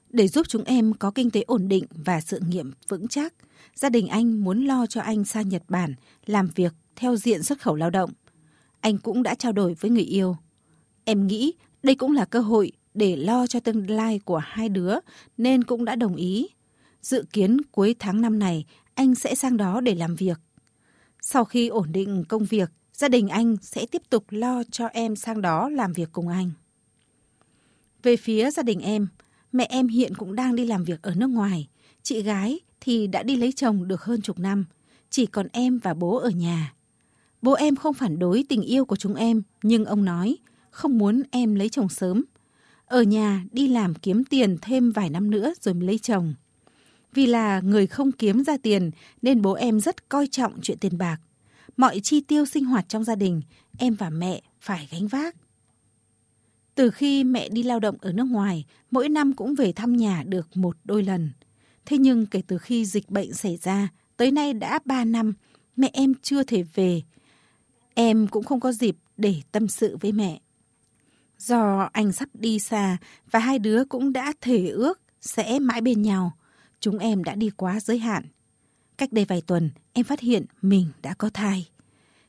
Để 0.10 0.28
giúp 0.28 0.48
chúng 0.50 0.64
em 0.64 0.94
có 0.94 1.12
kinh 1.12 1.32
tế 1.32 1.42
ổn 1.42 1.68
định 1.68 1.84
và 1.90 2.22
sự 2.22 2.40
nghiệp 2.48 2.66
vững 2.88 3.08
chắc, 3.08 3.34
gia 3.76 3.90
đình 3.90 4.08
anh 4.08 4.44
muốn 4.44 4.66
lo 4.66 4.86
cho 4.86 5.02
anh 5.02 5.26
sang 5.26 5.50
Nhật 5.50 5.64
Bản 5.68 5.94
làm 6.26 6.50
việc 6.56 6.74
theo 6.96 7.16
diện 7.16 7.44
xuất 7.44 7.62
khẩu 7.62 7.76
lao 7.76 7.90
động. 7.90 8.12
Anh 8.80 8.98
cũng 8.98 9.24
đã 9.24 9.36
trao 9.36 9.52
đổi 9.52 9.74
với 9.74 9.92
người 9.92 10.04
yêu. 10.04 10.36
Em 11.06 11.28
nghĩ 11.28 11.54
đây 11.84 11.96
cũng 11.96 12.12
là 12.12 12.26
cơ 12.26 12.40
hội 12.40 12.72
để 12.94 13.16
lo 13.16 13.48
cho 13.48 13.60
tương 13.60 13.90
lai 13.90 14.20
của 14.26 14.38
hai 14.38 14.70
đứa 14.70 14.96
nên 15.38 15.64
cũng 15.64 15.86
đã 15.86 15.96
đồng 15.96 16.16
ý. 16.16 16.48
Dự 17.02 17.26
kiến 17.34 17.58
cuối 17.72 17.96
tháng 18.00 18.22
năm 18.22 18.40
này 18.40 18.66
anh 18.94 19.16
sẽ 19.16 19.36
sang 19.36 19.58
đó 19.58 19.82
để 19.82 19.96
làm 19.96 20.16
việc. 20.16 20.40
Sau 21.22 21.46
khi 21.46 21.68
ổn 21.68 21.92
định 21.92 22.24
công 22.30 22.46
việc, 22.46 22.72
gia 22.94 23.08
đình 23.08 23.30
anh 23.30 23.58
sẽ 23.62 23.86
tiếp 23.86 24.02
tục 24.10 24.26
lo 24.30 24.64
cho 24.72 24.88
em 24.88 25.16
sang 25.16 25.42
đó 25.42 25.70
làm 25.70 25.94
việc 25.94 26.10
cùng 26.12 26.28
anh. 26.28 26.52
Về 28.04 28.18
phía 28.18 28.52
gia 28.52 28.64
đình 28.64 28.80
em, 28.80 29.08
mẹ 29.52 29.68
em 29.70 29.88
hiện 29.88 30.16
cũng 30.16 30.36
đang 30.36 30.56
đi 30.56 30.66
làm 30.66 30.84
việc 30.84 31.02
ở 31.02 31.14
nước 31.16 31.28
ngoài. 31.30 31.68
Chị 32.04 32.22
gái 32.22 32.60
thì 32.82 33.08
đã 33.08 33.24
đi 33.24 33.36
lấy 33.36 33.52
chồng 33.52 33.88
được 33.88 34.02
hơn 34.02 34.22
chục 34.22 34.40
năm, 34.40 34.66
chỉ 35.10 35.26
còn 35.26 35.48
em 35.52 35.80
và 35.80 35.94
bố 35.94 36.18
ở 36.18 36.30
nhà. 36.30 36.74
Bố 37.42 37.54
em 37.54 37.76
không 37.76 37.94
phản 37.94 38.20
đối 38.20 38.46
tình 38.50 38.62
yêu 38.62 38.86
của 38.86 38.96
chúng 38.96 39.16
em, 39.16 39.44
nhưng 39.64 39.86
ông 39.86 40.06
nói 40.06 40.38
không 40.70 40.98
muốn 40.98 41.24
em 41.32 41.56
lấy 41.56 41.70
chồng 41.70 41.90
sớm. 41.90 42.24
Ở 42.86 43.02
nhà 43.02 43.46
đi 43.52 43.68
làm 43.68 43.96
kiếm 43.96 44.24
tiền 44.24 44.58
thêm 44.62 44.92
vài 44.92 45.10
năm 45.10 45.32
nữa 45.32 45.54
rồi 45.62 45.74
mới 45.74 45.88
lấy 45.88 46.00
chồng. 46.00 46.34
Vì 47.14 47.26
là 47.26 47.60
người 47.60 47.88
không 47.88 48.12
kiếm 48.12 48.44
ra 48.44 48.58
tiền 48.64 48.92
nên 49.22 49.42
bố 49.42 49.54
em 49.54 49.80
rất 49.80 50.10
coi 50.10 50.28
trọng 50.28 50.62
chuyện 50.62 50.78
tiền 50.78 50.98
bạc. 50.98 51.18
Mọi 51.78 52.00
chi 52.00 52.22
tiêu 52.22 52.46
sinh 52.46 52.66
hoạt 52.66 52.90
trong 52.90 53.04
gia 53.04 53.16
đình, 53.16 53.42
em 53.78 53.96
và 53.96 54.10
mẹ 54.10 54.42
phải 54.60 54.88
gánh 54.92 55.08
vác. 55.08 55.36
Từ 56.76 56.92
khi 56.92 57.24
mẹ 57.24 57.50
đi 57.50 57.64
lao 57.64 57.80
động 57.80 57.96
ở 58.02 58.12
nước 58.12 58.24
ngoài, 58.24 58.66
mỗi 58.92 59.10
năm 59.10 59.34
cũng 59.34 59.56
về 59.56 59.72
thăm 59.72 59.98
nhà 59.98 60.24
được 60.28 60.58
một 60.58 60.78
đôi 60.84 61.04
lần. 61.04 61.32
Thế 61.86 61.98
nhưng 61.98 62.26
kể 62.26 62.42
từ 62.48 62.58
khi 62.58 62.86
dịch 62.86 63.10
bệnh 63.10 63.34
xảy 63.34 63.58
ra, 63.58 63.88
tới 64.18 64.32
nay 64.32 64.54
đã 64.54 64.80
3 64.86 65.06
năm, 65.06 65.34
mẹ 65.76 65.90
em 65.94 66.14
chưa 66.22 66.44
thể 66.44 66.64
về. 66.76 67.02
Em 67.94 68.28
cũng 68.28 68.44
không 68.44 68.60
có 68.60 68.72
dịp 68.72 68.96
để 69.18 69.36
tâm 69.52 69.68
sự 69.68 69.98
với 70.02 70.12
mẹ. 70.12 70.42
Do 71.38 71.90
anh 71.94 72.12
sắp 72.12 72.30
đi 72.34 72.60
xa 72.60 72.98
và 73.32 73.40
hai 73.40 73.60
đứa 73.60 73.86
cũng 73.86 74.14
đã 74.14 74.34
thể 74.42 74.68
ước 74.68 75.02
sẽ 75.22 75.60
mãi 75.60 75.82
bên 75.82 76.02
nhau, 76.02 76.38
chúng 76.82 76.98
em 76.98 77.24
đã 77.24 77.36
đi 77.36 77.50
quá 77.50 77.80
giới 77.80 78.00
hạn. 78.00 78.24
Cách 78.98 79.14
đây 79.14 79.26
vài 79.26 79.42
tuần, 79.42 79.70
em 79.94 80.06
phát 80.06 80.20
hiện 80.20 80.46
mình 80.62 80.88
đã 81.02 81.14
có 81.14 81.30
thai. 81.34 81.70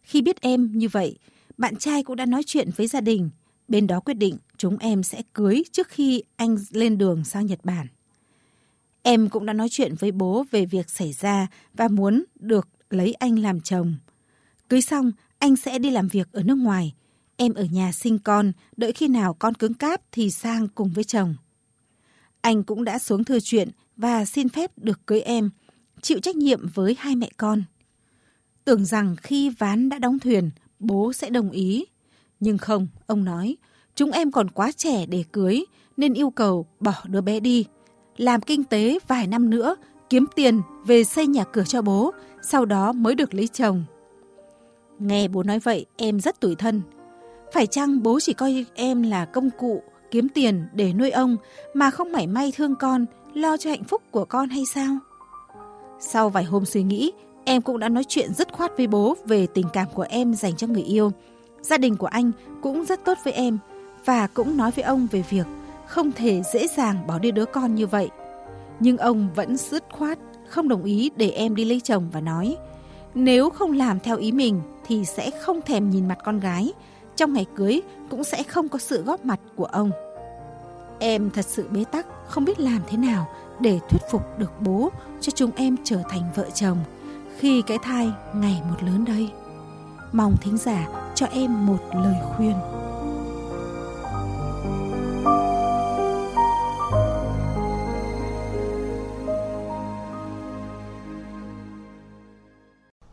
Khi 0.02 0.22
biết 0.22 0.40
em 0.40 0.70
như 0.74 0.88
vậy, 0.88 1.18
bạn 1.58 1.76
trai 1.76 2.02
cũng 2.02 2.16
đã 2.16 2.26
nói 2.26 2.42
chuyện 2.46 2.70
với 2.76 2.86
gia 2.86 3.00
đình. 3.00 3.30
Bên 3.68 3.86
đó 3.86 4.00
quyết 4.00 4.14
định 4.14 4.36
chúng 4.56 4.78
em 4.78 5.02
sẽ 5.02 5.22
cưới 5.32 5.62
trước 5.72 5.88
khi 5.88 6.22
anh 6.36 6.56
lên 6.70 6.98
đường 6.98 7.24
sang 7.24 7.46
Nhật 7.46 7.64
Bản. 7.64 7.86
Em 9.02 9.28
cũng 9.28 9.46
đã 9.46 9.52
nói 9.52 9.68
chuyện 9.70 9.94
với 9.94 10.12
bố 10.12 10.44
về 10.50 10.66
việc 10.66 10.90
xảy 10.90 11.12
ra 11.12 11.46
và 11.74 11.88
muốn 11.88 12.24
được 12.34 12.68
lấy 12.90 13.14
anh 13.14 13.38
làm 13.38 13.60
chồng. 13.60 13.94
Cưới 14.68 14.80
xong, 14.82 15.12
anh 15.38 15.56
sẽ 15.56 15.78
đi 15.78 15.90
làm 15.90 16.08
việc 16.08 16.32
ở 16.32 16.42
nước 16.42 16.58
ngoài. 16.58 16.94
Em 17.36 17.54
ở 17.54 17.64
nhà 17.64 17.92
sinh 17.92 18.18
con, 18.18 18.52
đợi 18.76 18.92
khi 18.92 19.08
nào 19.08 19.34
con 19.34 19.54
cứng 19.54 19.74
cáp 19.74 20.00
thì 20.12 20.30
sang 20.30 20.68
cùng 20.68 20.90
với 20.90 21.04
chồng. 21.04 21.34
Anh 22.42 22.62
cũng 22.62 22.84
đã 22.84 22.98
xuống 22.98 23.24
thư 23.24 23.40
chuyện 23.40 23.68
và 23.96 24.24
xin 24.24 24.48
phép 24.48 24.78
được 24.78 25.06
cưới 25.06 25.20
em, 25.20 25.50
chịu 26.00 26.18
trách 26.20 26.36
nhiệm 26.36 26.68
với 26.74 26.96
hai 26.98 27.16
mẹ 27.16 27.30
con. 27.36 27.62
Tưởng 28.64 28.84
rằng 28.84 29.16
khi 29.22 29.50
ván 29.50 29.88
đã 29.88 29.98
đóng 29.98 30.18
thuyền, 30.18 30.50
bố 30.78 31.12
sẽ 31.12 31.30
đồng 31.30 31.50
ý. 31.50 31.84
Nhưng 32.40 32.58
không, 32.58 32.88
ông 33.06 33.24
nói, 33.24 33.56
chúng 33.94 34.10
em 34.10 34.30
còn 34.30 34.50
quá 34.50 34.72
trẻ 34.72 35.06
để 35.06 35.24
cưới, 35.32 35.64
nên 35.96 36.14
yêu 36.14 36.30
cầu 36.30 36.66
bỏ 36.80 36.94
đứa 37.06 37.20
bé 37.20 37.40
đi. 37.40 37.66
Làm 38.16 38.40
kinh 38.40 38.64
tế 38.64 38.98
vài 39.08 39.26
năm 39.26 39.50
nữa, 39.50 39.76
kiếm 40.10 40.26
tiền 40.36 40.60
về 40.86 41.04
xây 41.04 41.26
nhà 41.26 41.44
cửa 41.44 41.64
cho 41.64 41.82
bố, 41.82 42.10
sau 42.42 42.64
đó 42.64 42.92
mới 42.92 43.14
được 43.14 43.34
lấy 43.34 43.48
chồng. 43.48 43.84
Nghe 44.98 45.28
bố 45.28 45.42
nói 45.42 45.58
vậy, 45.58 45.86
em 45.96 46.20
rất 46.20 46.40
tủi 46.40 46.54
thân. 46.54 46.82
Phải 47.52 47.66
chăng 47.66 48.02
bố 48.02 48.20
chỉ 48.20 48.32
coi 48.32 48.66
em 48.74 49.02
là 49.02 49.24
công 49.24 49.50
cụ, 49.58 49.82
kiếm 50.12 50.28
tiền 50.28 50.64
để 50.72 50.92
nuôi 50.92 51.10
ông, 51.10 51.36
mà 51.74 51.90
không 51.90 52.12
mảy 52.12 52.26
may 52.26 52.52
thương 52.56 52.74
con, 52.76 53.06
lo 53.34 53.56
cho 53.56 53.70
hạnh 53.70 53.84
phúc 53.84 54.02
của 54.10 54.24
con 54.24 54.48
hay 54.48 54.66
sao? 54.66 54.96
Sau 56.00 56.28
vài 56.28 56.44
hôm 56.44 56.64
suy 56.64 56.82
nghĩ, 56.82 57.12
em 57.44 57.62
cũng 57.62 57.78
đã 57.78 57.88
nói 57.88 58.04
chuyện 58.08 58.34
dứt 58.34 58.52
khoát 58.52 58.76
với 58.76 58.86
bố 58.86 59.16
về 59.24 59.46
tình 59.46 59.66
cảm 59.72 59.86
của 59.94 60.06
em 60.08 60.34
dành 60.34 60.56
cho 60.56 60.66
người 60.66 60.82
yêu. 60.82 61.12
Gia 61.60 61.78
đình 61.78 61.96
của 61.96 62.06
anh 62.06 62.30
cũng 62.62 62.84
rất 62.84 63.04
tốt 63.04 63.18
với 63.24 63.32
em 63.32 63.58
và 64.04 64.26
cũng 64.26 64.56
nói 64.56 64.70
với 64.70 64.84
ông 64.84 65.08
về 65.10 65.24
việc 65.30 65.46
không 65.86 66.12
thể 66.12 66.42
dễ 66.52 66.66
dàng 66.76 67.06
bỏ 67.06 67.18
đi 67.18 67.30
đứa 67.30 67.44
con 67.44 67.74
như 67.74 67.86
vậy. 67.86 68.08
Nhưng 68.80 68.98
ông 68.98 69.28
vẫn 69.34 69.56
dứt 69.56 69.84
khoát, 69.90 70.18
không 70.48 70.68
đồng 70.68 70.84
ý 70.84 71.10
để 71.16 71.30
em 71.30 71.54
đi 71.54 71.64
lấy 71.64 71.80
chồng 71.80 72.08
và 72.12 72.20
nói 72.20 72.56
nếu 73.14 73.50
không 73.50 73.72
làm 73.72 74.00
theo 74.00 74.16
ý 74.16 74.32
mình 74.32 74.60
thì 74.86 75.04
sẽ 75.04 75.30
không 75.30 75.62
thèm 75.62 75.90
nhìn 75.90 76.08
mặt 76.08 76.18
con 76.24 76.40
gái, 76.40 76.72
trong 77.16 77.32
ngày 77.32 77.46
cưới 77.56 77.80
cũng 78.10 78.24
sẽ 78.24 78.42
không 78.42 78.68
có 78.68 78.78
sự 78.78 79.02
góp 79.02 79.24
mặt 79.24 79.40
của 79.56 79.64
ông. 79.64 79.90
Em 80.98 81.30
thật 81.30 81.44
sự 81.48 81.68
bế 81.70 81.84
tắc, 81.84 82.06
không 82.26 82.44
biết 82.44 82.60
làm 82.60 82.80
thế 82.88 82.96
nào 82.96 83.28
để 83.60 83.80
thuyết 83.88 84.02
phục 84.10 84.38
được 84.38 84.50
bố 84.60 84.90
cho 85.20 85.32
chúng 85.34 85.50
em 85.56 85.76
trở 85.84 86.02
thành 86.08 86.22
vợ 86.34 86.50
chồng 86.54 86.78
khi 87.38 87.62
cái 87.62 87.78
thai 87.82 88.12
ngày 88.34 88.62
một 88.70 88.76
lớn 88.82 89.04
đây. 89.04 89.30
Mong 90.12 90.36
thính 90.42 90.56
giả 90.58 90.88
cho 91.14 91.26
em 91.26 91.66
một 91.66 91.78
lời 91.94 92.16
khuyên. 92.36 92.54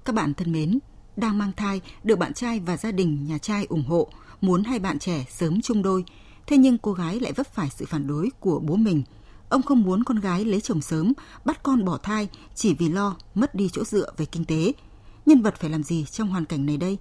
Các 0.05 0.15
bạn 0.15 0.33
thân 0.33 0.51
mến, 0.51 0.79
đang 1.19 1.37
mang 1.37 1.51
thai, 1.57 1.81
được 2.03 2.19
bạn 2.19 2.33
trai 2.33 2.59
và 2.59 2.77
gia 2.77 2.91
đình 2.91 3.25
nhà 3.27 3.37
trai 3.37 3.65
ủng 3.65 3.83
hộ, 3.83 4.07
muốn 4.41 4.63
hai 4.63 4.79
bạn 4.79 4.99
trẻ 4.99 5.25
sớm 5.29 5.61
chung 5.61 5.81
đôi. 5.81 6.03
Thế 6.47 6.57
nhưng 6.57 6.77
cô 6.77 6.93
gái 6.93 7.19
lại 7.19 7.33
vấp 7.33 7.47
phải 7.47 7.69
sự 7.69 7.85
phản 7.85 8.07
đối 8.07 8.29
của 8.39 8.59
bố 8.59 8.75
mình. 8.75 9.03
Ông 9.49 9.61
không 9.61 9.81
muốn 9.81 10.03
con 10.03 10.19
gái 10.19 10.45
lấy 10.45 10.61
chồng 10.61 10.81
sớm, 10.81 11.13
bắt 11.45 11.63
con 11.63 11.85
bỏ 11.85 11.97
thai 11.97 12.27
chỉ 12.55 12.73
vì 12.73 12.89
lo 12.89 13.15
mất 13.35 13.55
đi 13.55 13.69
chỗ 13.69 13.83
dựa 13.83 14.11
về 14.17 14.25
kinh 14.25 14.45
tế. 14.45 14.73
Nhân 15.25 15.41
vật 15.41 15.55
phải 15.55 15.69
làm 15.69 15.83
gì 15.83 16.05
trong 16.05 16.29
hoàn 16.29 16.45
cảnh 16.45 16.65
này 16.65 16.77
đây? 16.77 16.97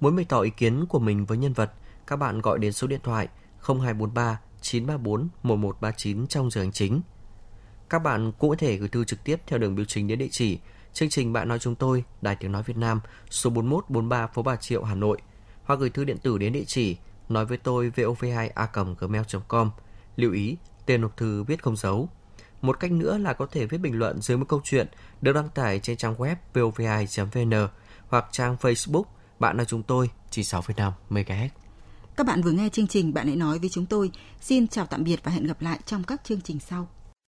Muốn 0.00 0.16
bày 0.16 0.24
tỏ 0.24 0.40
ý 0.40 0.50
kiến 0.50 0.86
của 0.88 0.98
mình 0.98 1.26
với 1.26 1.38
nhân 1.38 1.52
vật, 1.52 1.72
các 2.06 2.16
bạn 2.16 2.40
gọi 2.40 2.58
đến 2.58 2.72
số 2.72 2.86
điện 2.86 3.00
thoại 3.02 3.28
0243 3.60 4.40
934 4.60 5.28
1139 5.42 6.26
trong 6.26 6.50
giờ 6.50 6.60
hành 6.60 6.72
chính. 6.72 7.00
Các 7.90 7.98
bạn 7.98 8.32
cũng 8.38 8.50
có 8.50 8.56
thể 8.58 8.76
gửi 8.76 8.88
thư 8.88 9.04
trực 9.04 9.24
tiếp 9.24 9.36
theo 9.46 9.58
đường 9.58 9.74
biểu 9.74 9.84
chính 9.84 10.06
đến 10.06 10.18
địa 10.18 10.28
chỉ 10.30 10.58
chương 10.96 11.08
trình 11.08 11.32
Bạn 11.32 11.48
nói 11.48 11.58
chúng 11.58 11.74
tôi, 11.74 12.04
Đài 12.22 12.36
Tiếng 12.36 12.52
nói 12.52 12.62
Việt 12.62 12.76
Nam, 12.76 13.00
số 13.30 13.50
4143 13.50 14.26
phố 14.26 14.42
Bà 14.42 14.56
Triệu, 14.56 14.84
Hà 14.84 14.94
Nội 14.94 15.18
hoặc 15.64 15.78
gửi 15.78 15.90
thư 15.90 16.04
điện 16.04 16.18
tử 16.18 16.38
đến 16.38 16.52
địa 16.52 16.64
chỉ 16.66 16.96
nói 17.28 17.46
với 17.46 17.58
tôi 17.58 17.92
vov2a.gmail.com. 17.96 19.70
Lưu 20.16 20.32
ý, 20.32 20.56
tên 20.86 21.00
nộp 21.00 21.16
thư 21.16 21.42
viết 21.42 21.62
không 21.62 21.76
dấu. 21.76 22.08
Một 22.62 22.80
cách 22.80 22.92
nữa 22.92 23.18
là 23.18 23.32
có 23.32 23.46
thể 23.46 23.66
viết 23.66 23.78
bình 23.78 23.98
luận 23.98 24.20
dưới 24.22 24.36
một 24.36 24.44
câu 24.48 24.60
chuyện 24.64 24.86
được 25.20 25.32
đăng 25.32 25.48
tải 25.48 25.80
trên 25.80 25.96
trang 25.96 26.14
web 26.14 26.36
vov2.vn 26.54 27.68
hoặc 28.08 28.26
trang 28.32 28.56
Facebook 28.60 29.04
Bạn 29.38 29.56
nói 29.56 29.66
chúng 29.66 29.82
tôi 29.82 30.10
96,5 30.30 30.92
MHz. 31.10 31.48
Các 32.16 32.26
bạn 32.26 32.42
vừa 32.42 32.52
nghe 32.52 32.68
chương 32.68 32.86
trình 32.86 33.14
Bạn 33.14 33.26
hãy 33.26 33.36
nói 33.36 33.58
với 33.58 33.68
chúng 33.68 33.86
tôi. 33.86 34.10
Xin 34.40 34.68
chào 34.68 34.86
tạm 34.86 35.04
biệt 35.04 35.20
và 35.24 35.32
hẹn 35.32 35.46
gặp 35.46 35.62
lại 35.62 35.78
trong 35.86 36.04
các 36.04 36.24
chương 36.24 36.40
trình 36.40 36.58
sau. 36.60 36.88